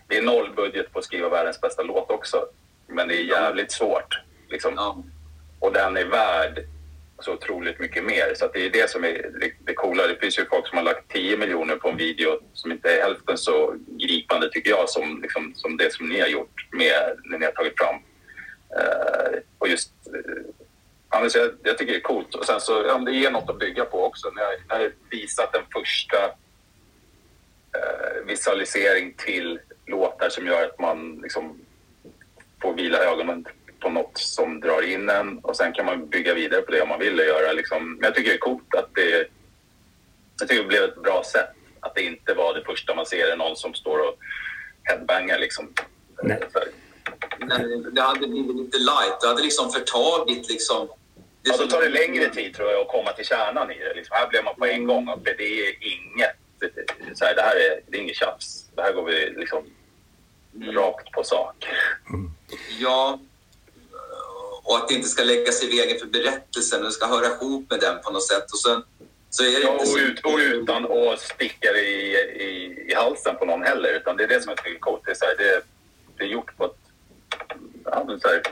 [0.07, 2.47] det är noll budget på att skriva världens bästa låt också.
[2.87, 4.18] Men det är jävligt svårt.
[4.49, 4.74] Liksom.
[4.76, 5.03] Ja.
[5.59, 6.64] Och den är värd
[7.18, 8.35] så otroligt mycket mer.
[8.35, 9.31] Så det är det som är
[9.64, 10.07] det, coola.
[10.07, 13.03] Det finns ju folk som har lagt 10 miljoner på en video som inte är
[13.03, 17.39] hälften så gripande tycker jag som, liksom, som det som ni har gjort med när
[17.39, 17.97] ni har tagit fram
[19.59, 20.45] och just, uh,
[21.11, 22.35] jag, jag, tycker det är coolt.
[22.35, 24.31] Och sen så, ja, det ger något att bygga på också.
[24.31, 26.27] När jag, när jag visat en första
[27.77, 31.61] uh, visualisering till låtar som gör att man liksom
[32.62, 33.47] får vila ögonen
[33.81, 36.89] på något som drar in en och sen kan man bygga vidare på det om
[36.89, 37.53] man vill göra.
[37.53, 37.95] Liksom.
[37.95, 39.29] Men jag tycker det är coolt att det,
[40.41, 41.51] jag tycker det blev ett bra sätt.
[41.81, 44.19] Att det inte var det första man ser, någon som står och
[44.83, 45.73] headbanga liksom.
[46.23, 46.41] Nej.
[47.39, 49.20] Men det hade blivit lite light.
[49.20, 50.89] Det hade liksom förtagit liksom...
[51.43, 53.95] Ja, då tar det längre tid tror jag att komma till kärnan i det.
[53.95, 56.36] Liksom, här blev man på en gång och det är inget,
[57.14, 58.64] så här, det här är, det är inget tjafs.
[58.74, 59.64] Det här går vi liksom
[60.61, 61.68] rakt på sak.
[62.78, 63.18] Ja.
[64.62, 66.82] Och att det inte ska lägga sig i vägen för berättelsen.
[66.82, 68.53] Det ska höra ihop med den på något sätt.
[68.53, 68.82] Och sen
[69.30, 72.95] så är det Ja, inte och, ut, och utan att sticka det i, i, i
[72.95, 73.97] halsen på någon heller.
[73.97, 75.03] Utan det är det som jag tycker är coolt.
[75.05, 75.62] Det är, så här, det,
[76.16, 76.78] det är gjort på ett
[77.99, 78.42] ja, men så här,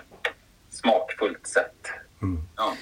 [0.70, 1.86] smakfullt sätt.
[2.56, 2.76] Ja.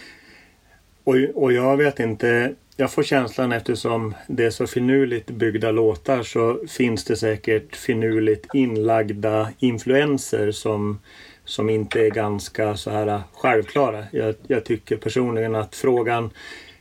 [1.05, 2.55] Och, och jag vet inte.
[2.77, 8.47] Jag får känslan eftersom det är så finurligt byggda låtar så finns det säkert finurligt
[8.55, 11.01] inlagda influenser som,
[11.45, 14.05] som inte är ganska så här självklara.
[14.13, 16.31] Jag, jag tycker personligen att frågan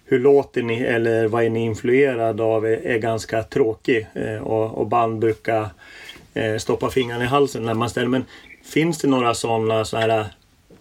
[0.06, 4.08] hur låter ni eller vad är ni influerad av är, är ganska tråkig.
[4.14, 5.70] Eh, och, och band brukar
[6.34, 8.08] eh, stoppa fingrarna i halsen när man ställer.
[8.08, 8.26] Men
[8.74, 10.10] finns det några sådana så här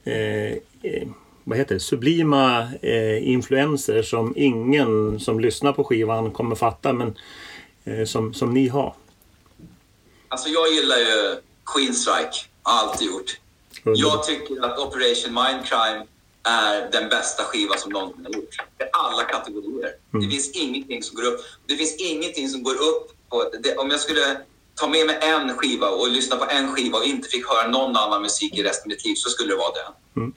[0.04, 1.08] eh, eh,
[1.44, 7.14] vad heter det, sublima eh, influenser som ingen som lyssnar på skivan kommer fatta men
[7.84, 8.94] eh, som, som ni har.
[10.28, 11.40] Alltså jag gillar ju
[11.74, 12.38] Queenstrike.
[12.62, 13.40] Alltid gjort.
[13.84, 16.06] Jag tycker att Operation Mindcrime
[16.42, 18.56] är den bästa skiva som någonsin har gjorts.
[18.58, 19.90] I alla kategorier.
[20.10, 21.40] Det finns ingenting som går upp.
[21.66, 23.50] Det finns ingenting som går upp på...
[23.62, 24.36] Det, om jag skulle
[24.74, 27.96] ta med mig en skiva och lyssna på en skiva och inte fick höra någon
[27.96, 29.72] annan musik i resten av mitt liv så skulle det vara
[30.14, 30.32] den.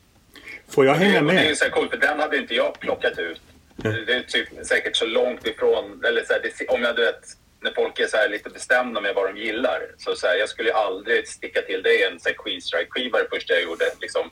[0.70, 1.48] Får jag hänga Och Det är med?
[1.50, 3.42] ju så här coolt, för den hade inte jag plockat ut.
[3.76, 7.22] Det är typ säkert så långt ifrån, eller så här, det, om jag du vet,
[7.62, 9.82] när folk är så här lite bestämda med vad de gillar.
[9.98, 13.54] Så, så här, jag skulle aldrig sticka till dig en så här Queenstrike-skiva det första
[13.54, 14.32] jag gjorde, liksom,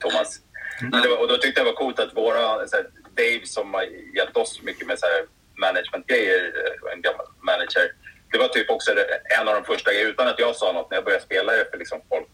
[0.00, 0.40] Thomas.
[1.02, 3.74] Det var, och då tyckte jag det var coolt att våra, så här, Dave som
[3.74, 5.24] har hjälpt oss mycket med så här
[5.60, 6.52] managementgrejer,
[6.92, 7.92] en gammal manager.
[8.32, 8.90] Det var typ också
[9.40, 11.70] en av de första grejerna, utan att jag sa något när jag började spela det
[11.70, 12.26] för liksom folk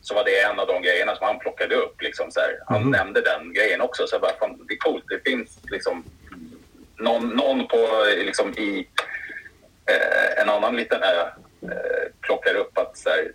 [0.00, 2.02] så var det en av de grejerna som han plockade upp.
[2.02, 2.58] Liksom, så här.
[2.66, 4.06] Han nämnde den grejen också.
[4.06, 5.04] Så jag bara, fan, det är coolt.
[5.08, 6.04] Det finns liksom
[6.96, 8.88] någon, någon på, liksom, i
[9.86, 11.20] eh, en annan liten ö
[11.62, 13.32] eh, plockar upp att så här,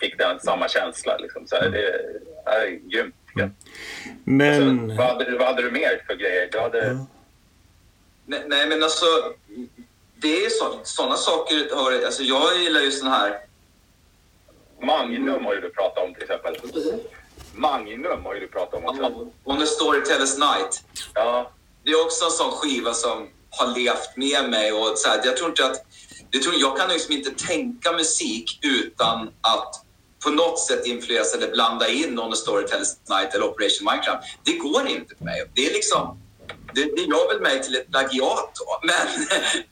[0.00, 1.16] fick den samma känsla.
[1.16, 1.46] Liksom.
[1.46, 1.88] Så här, det
[2.44, 3.14] är grymt.
[3.26, 3.50] tycker jag.
[4.24, 6.48] Men Så, vad, hade, vad hade du mer för grejer?
[6.52, 7.06] Du hade,
[8.26, 9.06] Nej, nej men alltså...
[10.20, 11.74] Det är så, sådana saker.
[11.74, 13.38] Har, alltså jag gillar ju sån här...
[14.82, 16.56] Magnum har ju du pratat om till exempel.
[17.54, 19.30] Magnum har ju du pratat om också.
[19.44, 20.82] On a Storytellers Night.
[21.14, 21.50] Ja,
[21.84, 24.72] Det är också en sån skiva som har levt med mig.
[24.72, 25.82] Och så här, jag tror inte att...
[26.30, 29.82] Jag, tror, jag kan liksom inte tänka musik utan att
[30.24, 34.24] på något sätt influeras eller blanda in On a Storytellers Night eller Operation Minecraft.
[34.44, 35.50] Det går inte för mig.
[35.54, 36.18] Det är liksom...
[36.74, 38.80] Det, det gör väl mig till ett plagiat då.
[38.88, 39.06] Men,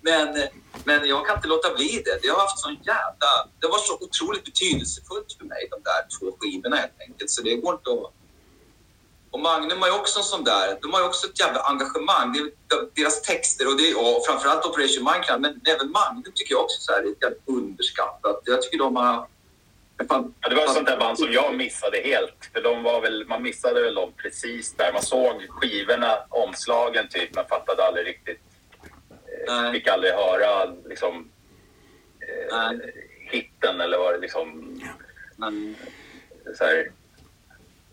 [0.00, 0.48] men,
[0.84, 2.18] men jag kan inte låta bli det.
[2.22, 3.30] Det har haft sån jävla...
[3.60, 7.30] Det var så otroligt betydelsefullt för mig, de där två skivorna helt enkelt.
[7.30, 8.12] Så det går inte att...
[9.30, 12.32] Och Magnum har ju också en sån där, de har ju också ett jävla engagemang.
[12.32, 12.50] Det är,
[12.94, 16.92] deras texter och, det, och framförallt Operation Minecraft, men även Magnum tycker jag också så
[16.92, 18.42] här, är jävligt underskattat.
[18.44, 19.28] Jag tycker de har...
[19.98, 22.50] Ja, det var ett sånt där band som jag missade helt.
[22.52, 24.92] För de var väl, man missade väl dem precis där.
[24.92, 28.40] Man såg skivorna, omslagen typ, men fattade aldrig riktigt.
[29.48, 29.72] Eh, Nej.
[29.72, 31.30] fick aldrig höra liksom,
[32.20, 32.94] eh, Nej.
[33.30, 34.80] hitten eller vad det liksom...
[35.36, 35.76] men,
[36.54, 36.90] Så här.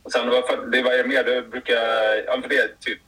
[0.03, 1.75] Och sen var för, det var ju mer, du brukar...
[2.25, 2.99] Ja, för det typ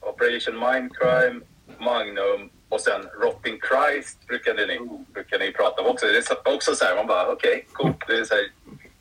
[0.00, 1.40] Operation Mindcrime,
[1.78, 4.76] Magnum och sen Rotting Christ brukade ni,
[5.14, 6.06] brukade ni prata om också.
[6.06, 7.96] Det är så- också så här, man bara okej, coolt.
[8.06, 8.44] Det är så här,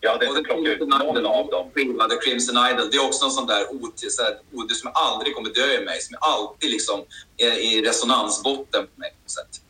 [0.01, 1.71] jag hade inte plockat ut någon Idol, av dem.
[2.09, 3.63] The Crimson Idol, det är också en sån där
[4.51, 6.99] ode som aldrig kommer dö i mig, som alltid liksom
[7.37, 9.61] är i resonansbotten på mig på något sätt.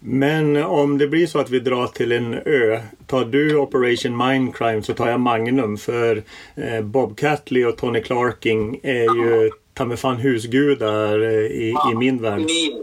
[0.00, 2.80] Men om det blir så att vi drar till en ö.
[3.06, 5.78] Tar du Operation Mindcrime så tar jag Magnum.
[5.78, 6.22] För
[6.56, 11.94] eh, Bob Catley och Tony Clarking är ju ta mig fan husgudar eh, i, i
[11.94, 12.38] min värld.
[12.40, 12.82] Genier.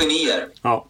[0.00, 0.46] Genier.
[0.62, 0.86] Ja.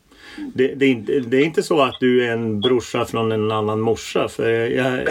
[0.54, 3.50] Det, det, är inte, det är inte så att du är en brorsa från en
[3.50, 4.28] annan morsa.
[4.28, 5.02] För jag, jag,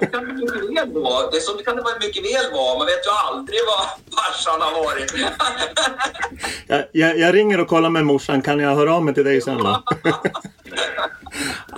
[0.00, 1.30] Det kan det mycket väl vara.
[1.30, 2.78] Det är så det kan det vara mycket väl vara.
[2.78, 3.86] Man vet ju aldrig vad
[4.18, 5.14] farsan har varit.
[6.66, 8.42] jag, jag, jag ringer och kollar med morsan.
[8.42, 9.82] Kan jag höra av mig till dig sen då?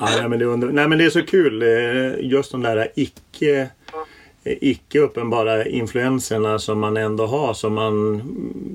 [0.01, 0.69] ja, nej, men det är under...
[0.69, 1.63] nej men det är så kul.
[1.63, 3.69] eh, Just de där icke
[4.45, 8.23] icke uppenbara influenserna som man ändå har som man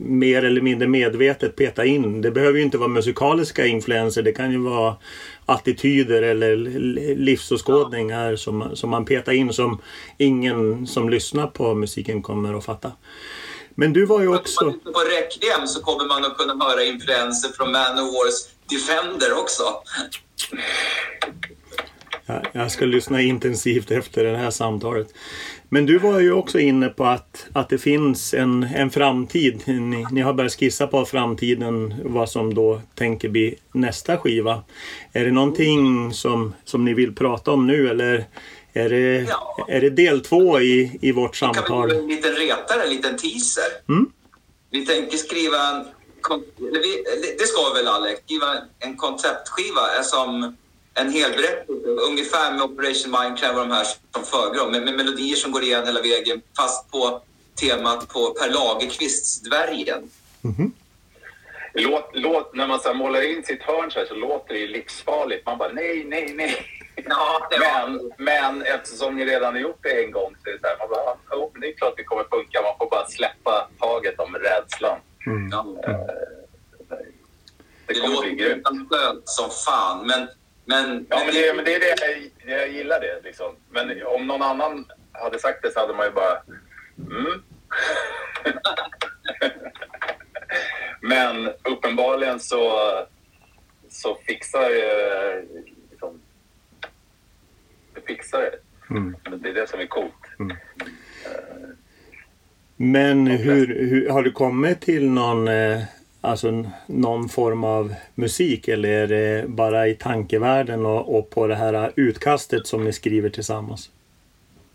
[0.05, 2.21] mer eller mindre medvetet petar in.
[2.21, 4.21] Det behöver ju inte vara musikaliska influenser.
[4.21, 4.95] Det kan ju vara
[5.45, 6.55] attityder eller
[7.15, 9.81] livsåskådningar som, man- som man petar in som
[10.17, 12.91] ingen som lyssnar på musiken kommer att fatta.
[13.75, 14.65] Men du var ju Om också...
[14.65, 19.63] man lyssnar på Requiem så kommer man att kunna höra influenser från Manowars Defender också.
[22.29, 25.07] Ja, jag ska lyssna intensivt efter det här samtalet.
[25.69, 29.61] Men du var ju också inne på att, att det finns en, en framtid.
[29.65, 34.63] Ni, ni har börjat skissa på framtiden, vad som då tänker bli nästa skiva.
[35.13, 38.25] Är det någonting som, som ni vill prata om nu eller
[38.73, 39.65] är det, Ja.
[39.69, 41.91] är det del två i, i vårt Kan vi samtal?
[41.91, 43.63] en liten retare, en liten teaser?
[43.89, 44.09] Mm.
[44.71, 45.85] Vi tänker skriva en...
[47.39, 48.21] Det ska väl Alex?
[48.25, 48.45] Skriva
[48.79, 50.55] en konceptskiva är som
[50.99, 51.87] en helberättelse.
[51.89, 54.71] Ungefär med Operation Mindcraft och de här som förgrund.
[54.71, 56.41] Med, med melodier som går igen hela vägen.
[56.57, 57.21] Fast på
[57.61, 60.09] temat på Per Lagerkvists Dvärgen.
[61.73, 64.67] Låt, låt, när man så målar in sitt hörn så, här, så låter det ju
[64.67, 65.45] livsfarligt.
[65.45, 66.65] Man bara nej, nej, nej.
[67.09, 67.87] Ja, det var...
[67.89, 70.77] Men, men eftersom ni redan har gjort det en gång så är det så här,
[70.79, 72.61] man bara, oh, det är klart det kommer funka.
[72.61, 74.99] Man får bara släppa taget om rädslan.
[75.51, 75.65] Ja.
[77.87, 78.67] Det Det bli låter grymt.
[78.89, 80.07] skönt som fan.
[80.07, 80.27] Men,
[80.67, 81.95] men, Ja, men det, men det är det
[82.45, 83.21] jag, jag gillar det.
[83.23, 83.55] Liksom.
[83.69, 86.41] Men om någon annan hade sagt det så hade man ju bara...
[86.97, 87.43] Mm.
[91.01, 92.71] men uppenbarligen så,
[93.89, 95.43] så fixar eh,
[95.91, 96.21] liksom,
[97.93, 98.59] det fixar det.
[98.89, 99.15] Mm.
[99.29, 100.13] Men Det är det som är coolt.
[102.75, 105.81] Men hur, hur, har du kommit till någon, eh,
[106.27, 111.55] alltså, någon form av musik eller är det bara i tankevärlden och, och på det
[111.55, 113.89] här utkastet som ni skriver tillsammans?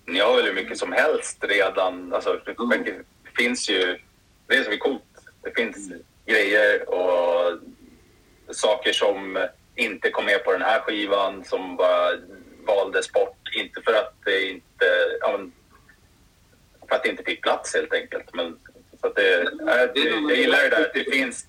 [0.07, 2.13] Ni har väl hur mycket som helst redan.
[2.15, 3.99] Alltså, det det finns ju...
[4.47, 5.03] Det är som är coolt.
[5.43, 5.93] Det finns
[6.27, 7.59] grejer och
[8.51, 12.11] saker som inte kom med på den här skivan som bara
[12.67, 13.39] valdes bort.
[13.57, 14.87] Inte för att det inte...
[15.21, 15.53] Ja, men,
[16.89, 18.35] för att det inte fick plats helt enkelt.
[18.35, 18.59] Men,
[19.03, 21.47] så att det, äh, jag gillar det där att det finns...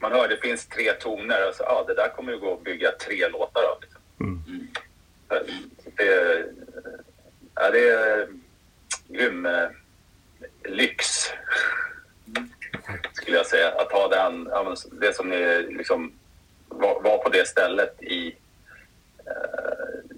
[0.00, 2.64] Man hör det finns tre toner och så, ja, det där kommer ju gå att
[2.64, 3.80] bygga tre låtar av.
[3.80, 4.00] Liksom.
[4.20, 4.68] Mm.
[5.28, 5.34] Så
[5.96, 6.44] det,
[7.54, 8.28] ja, det är
[9.08, 9.68] grym eh,
[10.64, 11.06] lyx,
[13.12, 13.72] skulle jag säga.
[13.72, 14.50] Att ha den,
[15.00, 16.12] det som ni liksom
[16.68, 18.36] var, var på det stället i...
[19.26, 20.14] Eh,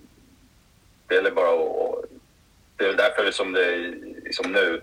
[1.06, 2.04] det är bara att...
[2.76, 3.76] Det är därför som det
[4.24, 4.82] liksom nu,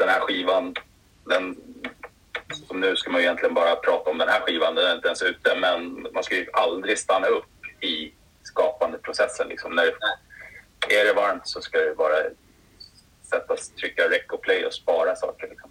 [0.00, 0.74] den här skivan,
[1.24, 1.56] den,
[2.66, 5.08] som nu ska man ju egentligen bara prata om den här skivan, den är inte
[5.08, 7.44] ens ute, men man ska ju aldrig stanna upp
[7.80, 9.48] i skapandeprocessen.
[9.48, 9.74] Liksom.
[9.74, 9.84] När
[10.88, 12.16] är det varmt så ska det bara
[13.30, 15.48] sättas, trycka rec och play och spara saker.
[15.48, 15.70] Liksom.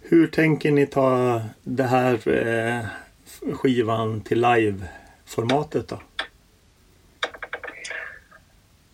[0.00, 2.84] Hur tänker ni ta det här eh,
[3.54, 6.00] skivan till live-formatet då?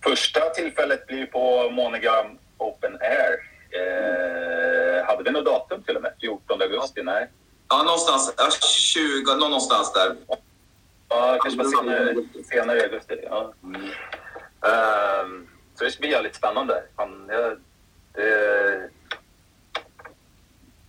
[0.04, 3.55] Första tillfället blir på Monogram Open Air.
[3.76, 6.12] Eh, hade vi något datum till och med?
[6.20, 7.02] 14 augusti?
[7.02, 7.30] Nej.
[7.68, 8.34] Ja, någonstans.
[8.36, 10.16] Ja, 20, någonstans där.
[11.08, 12.14] Ja, kanske var senare,
[12.44, 13.20] senare i augusti.
[13.22, 13.52] Ja.
[14.62, 16.82] Ehm, så det ska bli jävligt spännande.
[16.96, 17.58] Fan, jag,
[18.12, 18.90] det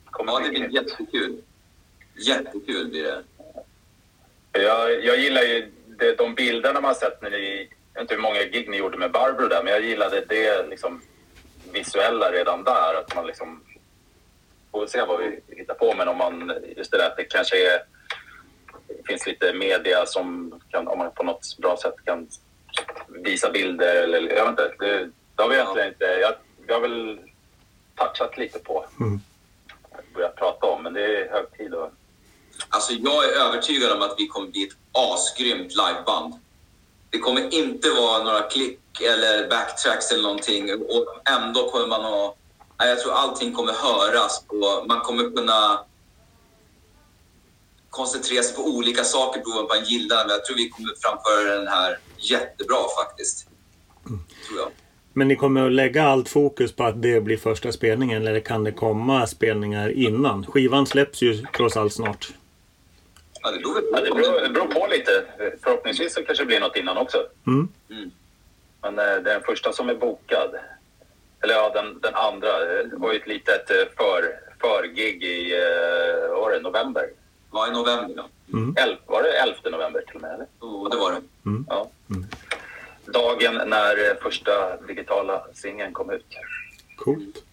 [0.06, 1.42] kommer Ja, det bli blir jättekul.
[2.16, 3.24] Jättekul blir det.
[4.52, 7.70] Jag, jag gillar ju det, de bilderna man sett när ni...
[7.94, 10.68] Jag vet inte hur många gig ni gjorde med Barbro där, men jag gillade det
[10.68, 11.02] liksom,
[11.78, 12.94] visuella redan där.
[13.00, 13.64] Att man liksom...
[14.72, 16.54] Får se vad vi hittar på, men om man...
[16.78, 17.84] Just det där att det kanske är...
[18.88, 22.28] Det finns lite media som kan, om man på något bra sätt kan
[23.08, 24.20] visa bilder eller...
[24.36, 24.74] Jag vet inte.
[24.80, 26.06] Det, det har vi egentligen inte...
[26.06, 26.34] Jag,
[26.68, 27.20] vi har väl
[27.96, 28.86] touchat lite på.
[29.00, 29.20] Mm.
[30.14, 31.94] Börjat prata om, men det är hög tid att...
[32.70, 36.34] Alltså, jag är övertygad om att vi kommer bli ett asgrymt liveband.
[37.10, 40.74] Det kommer inte vara några klick eller backtracks eller någonting.
[40.74, 42.38] Och ändå kommer man att...
[42.78, 45.86] Jag tror allting kommer höras och man kommer kunna
[47.90, 50.26] koncentrera sig på olika saker beroende på vad man gillar.
[50.26, 53.48] Men jag tror vi kommer framföra den här jättebra faktiskt.
[54.48, 54.72] Tror jag.
[55.14, 58.64] Men ni kommer att lägga allt fokus på att det blir första spelningen eller kan
[58.64, 60.46] det komma spelningar innan?
[60.46, 62.34] Skivan släpps ju trots allt snart.
[63.48, 64.16] Ja, det beror väl Ja, det, på.
[64.16, 65.24] beror, det beror på lite.
[65.64, 67.28] Förhoppningsvis så kanske det blir något innan också.
[67.48, 67.68] Mm.
[67.90, 68.12] Mm.
[68.82, 70.56] Men eh, det är den första som är bokad.
[71.44, 72.48] Eller ja, den, den andra.
[72.48, 77.10] eh, Det var ju ett litet eh, för, förgig i eh, var det, november.
[77.52, 78.14] Ja, i november.
[78.16, 78.84] Ja.
[78.84, 80.34] Elf, var det 11 november till och med?
[80.34, 80.46] Eller?
[80.62, 81.22] Jo, det var det.
[81.70, 81.90] Ja.
[83.06, 86.26] Dagen när eh, första digitala singeln kom ut.
[86.96, 87.44] Coolt.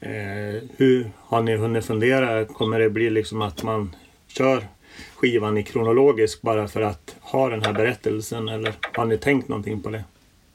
[0.00, 2.44] Eh, hur har ni hunnit fundera?
[2.44, 3.96] Kommer det bli liksom att man
[4.28, 4.66] kör
[5.22, 9.82] skivan i kronologisk bara för att ha den här berättelsen eller har ni tänkt någonting
[9.82, 10.04] på det?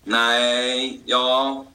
[0.03, 1.65] Nej, ja.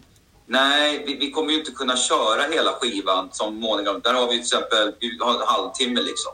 [0.46, 4.00] Nej, vi, vi kommer ju inte kunna köra hela skivan som målningar.
[4.04, 6.32] Där har vi till exempel vi har en halvtimme liksom.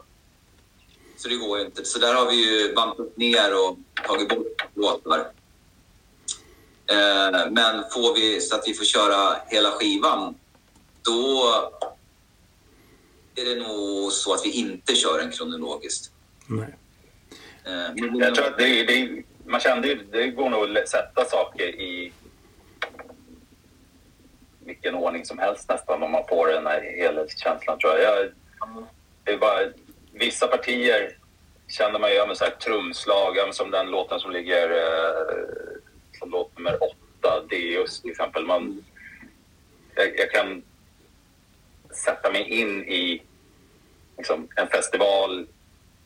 [1.17, 1.85] Så det går ju inte.
[1.85, 5.19] Så där har vi ju bantat ner och tagit bort låtar.
[6.87, 10.35] Eh, men får vi så att vi får köra hela skivan,
[11.03, 11.45] då
[13.35, 16.13] är det nog så att vi inte kör den kronologiskt.
[16.49, 16.68] Nej.
[17.66, 20.88] Eh, men vi- Jag tror att det, det, man kände ju, det går nog att
[20.88, 22.12] sätta saker i
[24.64, 28.03] vilken ordning som helst nästan om man får den här helhetskänslan tror jag.
[28.03, 28.30] jag
[29.24, 29.61] det är bara,
[30.12, 31.16] vissa partier
[31.68, 35.78] känner man ju, ja, men så här, trumslag, ja, som den låten som ligger eh,
[36.18, 38.46] som låt nummer åtta, Deus till exempel.
[38.46, 38.84] Man,
[39.94, 40.62] jag, jag kan
[42.05, 43.22] sätta mig in i
[44.16, 45.46] liksom, en festival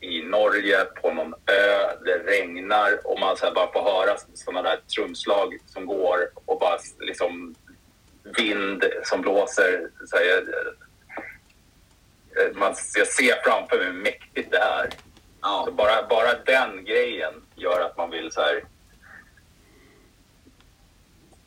[0.03, 1.97] i Norge på någon ö.
[2.05, 6.77] Det regnar och man så bara får höra sådana där trumslag som går och bara
[6.99, 7.55] liksom
[8.37, 9.89] vind som blåser.
[10.05, 10.43] Så här, jag,
[12.55, 14.89] man, jag ser framför mig hur mäktigt det är.
[15.41, 18.63] ja, Så bara, bara den grejen gör att man vill så här...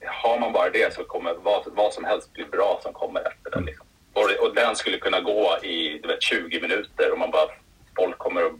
[0.06, 3.50] Har man bara det så kommer vad, vad som helst bli bra som kommer efter
[3.50, 3.60] det.
[3.60, 3.86] Liksom.
[4.12, 7.48] Och, och den skulle kunna gå i du vet, 20 minuter och man bara...
[7.96, 8.52] Folk kommer att...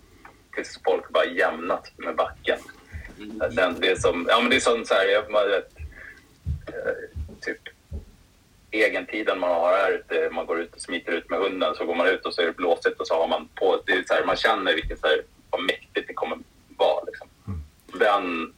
[0.55, 2.59] Tills folk bara jämnat med backen.
[3.51, 4.27] Den, det är som...
[4.29, 5.31] Ja, men det är som så här...
[5.31, 5.77] Man, vet,
[6.67, 7.59] eh, typ
[8.71, 11.95] egentiden man har här ute, man går ut och smiter ut med hunden, så går
[11.95, 14.15] man ut och så är det blåsigt och så har man på, det är så
[14.15, 16.39] här, man känner vilket så här, vad mäktigt det kommer
[16.77, 17.05] vara.
[17.05, 17.29] Liksom.
[17.99, 18.55] Den,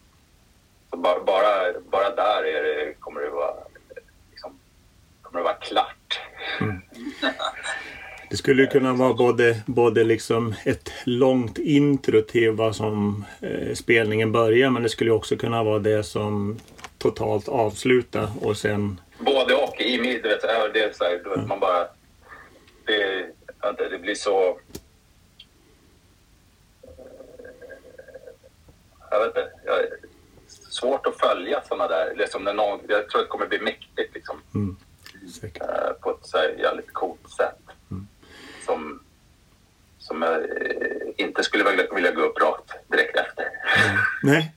[0.90, 3.54] så bara, bara, bara där är det, kommer det vara,
[4.30, 4.58] liksom,
[5.22, 6.20] kommer det vara klart.
[8.30, 13.74] Det skulle ju kunna vara både, både liksom ett långt intro till vad som eh,
[13.74, 16.58] spelningen börjar men det skulle också kunna vara det som
[16.98, 19.80] totalt avslutar och sen Både och.
[19.80, 21.88] I mig, du vet, det är så här, vet, man bara...
[22.84, 23.26] Det,
[23.60, 24.58] ja, det, blir så...
[29.10, 29.50] Jag vet inte.
[29.64, 29.76] Jag,
[30.70, 32.14] svårt att följa såna där.
[32.16, 34.36] Liksom när någon, jag tror att det kommer bli mäktigt liksom,
[35.40, 35.62] säkert.
[35.62, 37.67] eh, på ett så här, jävligt coolt sätt.
[38.68, 39.00] Som,
[39.98, 40.46] som jag eh,
[41.16, 43.44] inte skulle vilja, vilja gå upp rakt direkt efter.
[44.22, 44.52] Nej.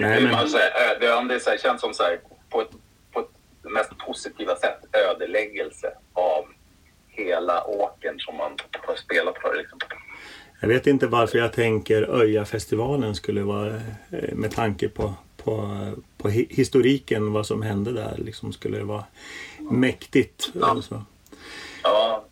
[0.00, 2.70] Nej men, ö- det, det så här, känns som så här, på, ett,
[3.12, 3.30] på ett
[3.62, 6.44] mest positiva sätt ödeläggelse av
[7.08, 8.52] hela åkern som man
[8.86, 9.54] har spelat för.
[9.56, 9.78] Liksom.
[10.60, 13.74] jag vet inte varför jag tänker Öja-festivalen skulle vara
[14.10, 15.76] eh, med tanke på, på,
[16.18, 19.04] på hi- historiken vad som hände där liksom skulle det vara
[19.58, 20.50] mäktigt.
[20.52, 20.66] Ja.
[20.66, 21.04] Alltså.
[21.82, 22.24] Ja,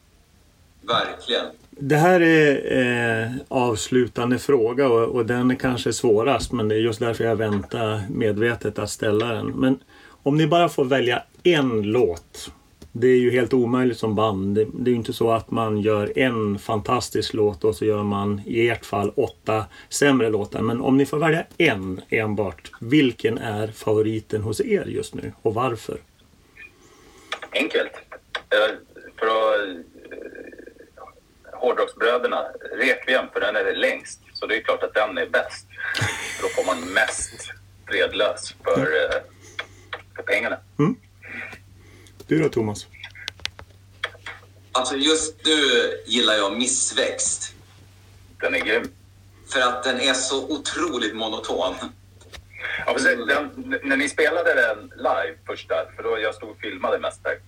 [0.89, 1.47] verkligen.
[1.71, 6.79] Det här är eh, avslutande fråga och, och den är kanske svårast men det är
[6.79, 9.47] just därför jag väntar medvetet att ställa den.
[9.47, 9.79] Men
[10.23, 12.51] om ni bara får välja en låt.
[12.93, 14.55] Det är ju helt omöjligt som band.
[14.55, 18.03] Det, det är ju inte så att man gör en fantastisk låt och så gör
[18.03, 20.63] man i ert fall åtta sämre låtar.
[20.63, 22.71] Men om ni får välja en enbart.
[22.81, 25.99] Vilken är favoriten hos er just nu och varför?
[27.53, 27.93] enkelt.
[28.51, 28.75] Eh,
[29.19, 29.79] För att,
[31.61, 34.21] hårdrocksbröderna, Rekviem, för den är längst.
[34.35, 35.67] Så det är klart att den är bäst.
[36.37, 37.51] För då får man mest
[37.89, 39.21] fredlös för, eh,
[40.17, 40.59] för pengarna.
[42.27, 42.87] Du då Thomas?
[44.73, 45.61] Alltså just nu
[46.07, 47.55] gillar jag Missväxt.
[48.41, 48.91] Den är grym.
[49.53, 51.75] För att den är så otroligt monoton.
[52.87, 53.27] Ja, precis.
[53.27, 57.39] den, när ni spelade den live första, för då jag stod och filmade mest där.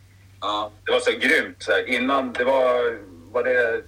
[0.41, 1.63] Ja, Det var så grymt.
[1.63, 2.99] Så här, innan, det var,
[3.33, 3.83] var det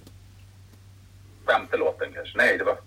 [1.45, 2.37] femte låten kanske?
[2.37, 2.77] Nej, det var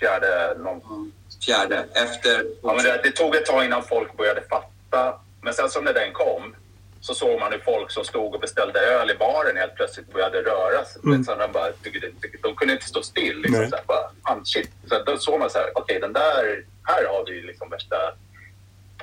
[0.00, 0.54] fjärde.
[0.58, 1.12] Någon,
[1.46, 1.84] fjärde.
[1.94, 2.44] Efter...
[2.62, 5.20] ja, men det, det tog ett tag innan folk började fatta.
[5.42, 6.54] Men sen så när den kom
[7.00, 10.42] så såg man hur folk som stod och beställde öl i baren helt plötsligt började
[10.42, 11.02] röra sig.
[11.04, 11.24] Mm.
[11.24, 12.12] Så de, bara, de, de,
[12.42, 13.38] de kunde inte stå still.
[13.38, 14.70] Liksom, så här, bara, fan, shit.
[14.88, 17.96] Så då såg man så här, okej den där, här har vi liksom värsta...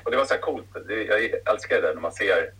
[0.03, 0.66] Och det var så här coolt.
[0.88, 2.51] Jag älskar det när man ser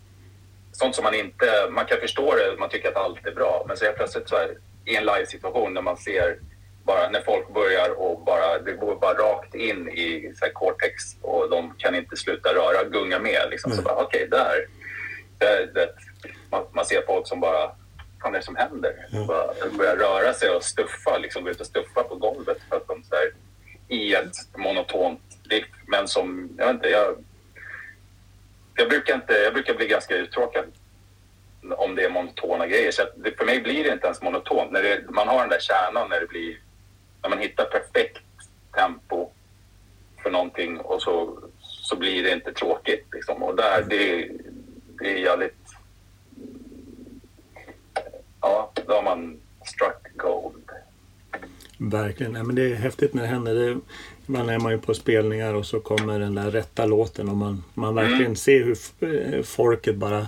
[0.72, 1.68] sånt som man inte...
[1.70, 3.64] Man kan förstå det, man tycker att allt är bra.
[3.68, 6.38] Men så helt plötsligt så här, i en live-situation när man ser
[6.84, 11.02] bara när folk börjar och bara, det går bara rakt in i så här, cortex
[11.20, 13.46] och de kan inte sluta röra, gunga med.
[13.50, 13.70] Liksom.
[13.70, 13.84] Så Nej.
[13.84, 14.66] bara, okej, där.
[15.38, 15.94] Det, det,
[16.50, 17.70] man, man ser folk som bara,
[18.22, 19.06] vad är det som händer?
[19.10, 19.24] Ja.
[19.28, 22.88] Bara, börjar röra sig och stuffa, liksom gå ut och stuffa på golvet för att
[22.88, 23.30] de så här,
[23.88, 25.20] i ett monotont
[25.50, 25.66] riff.
[25.86, 27.24] Men som, jag vet inte, jag,
[28.74, 30.64] jag brukar inte, jag brukar bli ganska uttråkad
[31.72, 32.90] om det är monotona grejer.
[32.90, 34.72] Så det, för mig blir det inte ens monotont.
[34.72, 36.58] När det, man har den där kärnan när det blir,
[37.22, 38.18] när man hittar perfekt
[38.76, 39.28] tempo
[40.22, 43.06] för någonting och så, så blir det inte tråkigt.
[43.12, 43.42] Liksom.
[43.42, 44.30] Och där, det,
[44.98, 45.56] det är jävligt...
[48.40, 50.70] Ja, då har man struck gold.
[51.78, 52.32] Verkligen.
[52.32, 53.54] Nej, men det är häftigt när det händer.
[53.54, 53.80] Det,
[54.26, 57.64] ibland är man ju på spelningar och så kommer den där rätta låten och man,
[57.74, 58.36] man verkligen Mm.
[58.36, 60.26] ser hur eh, folket bara...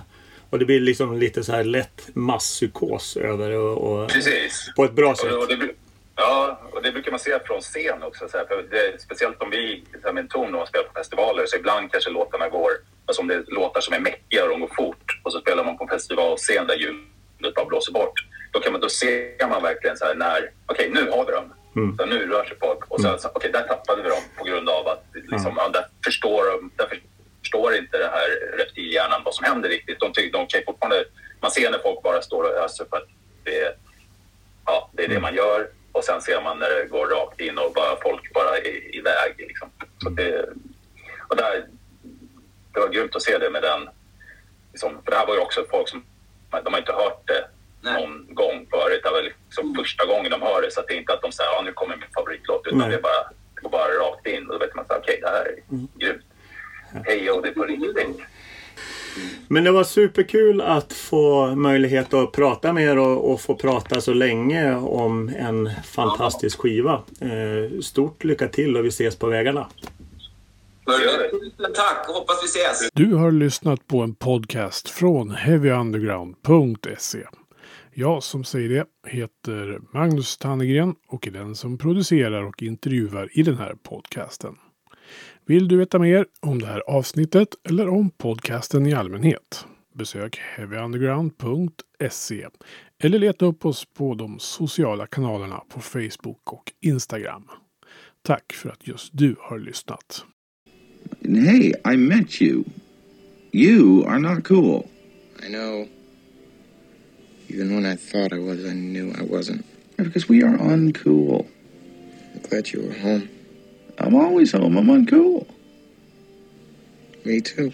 [0.49, 4.71] Och det blir liksom lite så här lätt masspsykos över och, och Precis.
[4.75, 5.33] på ett bra sätt.
[5.33, 5.69] Och, och det,
[6.15, 8.27] ja, och det brukar man se från scen också.
[8.29, 10.93] Så här, för det, speciellt om vi så här, med en ton och spelar på
[10.93, 12.71] festivaler så ibland kanske låtarna går,
[13.05, 15.63] alltså om det är låtar som är mäckiga och de går fort och så spelar
[15.63, 18.19] man på en festivalscen där ljudet bara blåser bort.
[18.51, 21.53] Då, kan man, då ser man verkligen så här när, okej nu har vi dem.
[21.97, 24.69] Så nu rör sig folk och så, så okej där tappade vi dem på grund
[24.69, 27.07] av att liksom, ja, där förstår de, där förstår
[27.55, 29.99] inte det här reptilhjärnan vad som händer riktigt.
[29.99, 31.05] De, tycker- de kan fortfarande,
[31.39, 33.07] man ser när folk bara står och öser för att
[33.43, 33.75] det är
[34.65, 35.69] ja, det är det man gör.
[35.91, 39.33] Och sen ser man när det går rakt in och bara, folk bara är iväg.
[39.37, 39.69] Liksom.
[40.03, 40.49] Så det,
[41.29, 41.67] och där,
[42.73, 43.89] det var grymt att se det med den.
[44.71, 46.05] Liksom, för det här var ju också folk som
[46.63, 47.47] de har inte hört det
[47.81, 47.93] Nej.
[48.01, 49.01] någon gång förut.
[49.03, 50.71] Det var liksom första gången de hör det.
[50.71, 52.67] Så att det är inte att de säger ja, nu kommer min favoritlåt.
[52.67, 52.89] Utan Nej.
[52.89, 53.23] det, är bara,
[53.55, 54.47] det går bara rakt in.
[54.47, 55.55] Och då vet man att okej, det här är
[55.99, 56.23] grymt.
[57.05, 58.21] Hej, och det på riktigt.
[59.47, 64.01] Men det var superkul att få möjlighet att prata med er och, och få prata
[64.01, 67.03] så länge om en fantastisk skiva.
[67.21, 69.67] Eh, stort lycka till och vi ses på vägarna.
[71.75, 72.89] Tack hoppas vi ses.
[72.93, 77.23] Du har lyssnat på en podcast från heavyunderground.se.
[77.93, 83.43] Jag som säger det heter Magnus Tannegren och är den som producerar och intervjuar i
[83.43, 84.55] den här podcasten.
[85.47, 89.65] Vill du veta mer om det här avsnittet eller om podcasten i allmänhet?
[89.93, 92.47] Besök heavyunderground.se
[93.03, 97.47] eller leta upp oss på de sociala kanalerna på Facebook och Instagram.
[98.21, 100.25] Tack för att just du har lyssnat.
[101.21, 102.63] Hey, I met you.
[103.51, 104.83] You are not cool.
[105.43, 105.87] I know.
[107.47, 109.63] Even when I thought I was, I knew I wasn't.
[109.95, 111.45] Because we are uncool.
[112.35, 113.21] I'm glad you were home.
[113.97, 114.77] I'm always home.
[114.77, 115.47] I'm on uncool.
[117.25, 117.73] Me too.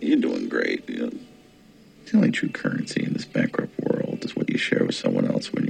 [0.00, 0.88] You're doing great.
[0.88, 1.12] You know,
[2.06, 5.52] the only true currency in this bankrupt world is what you share with someone else
[5.52, 5.66] when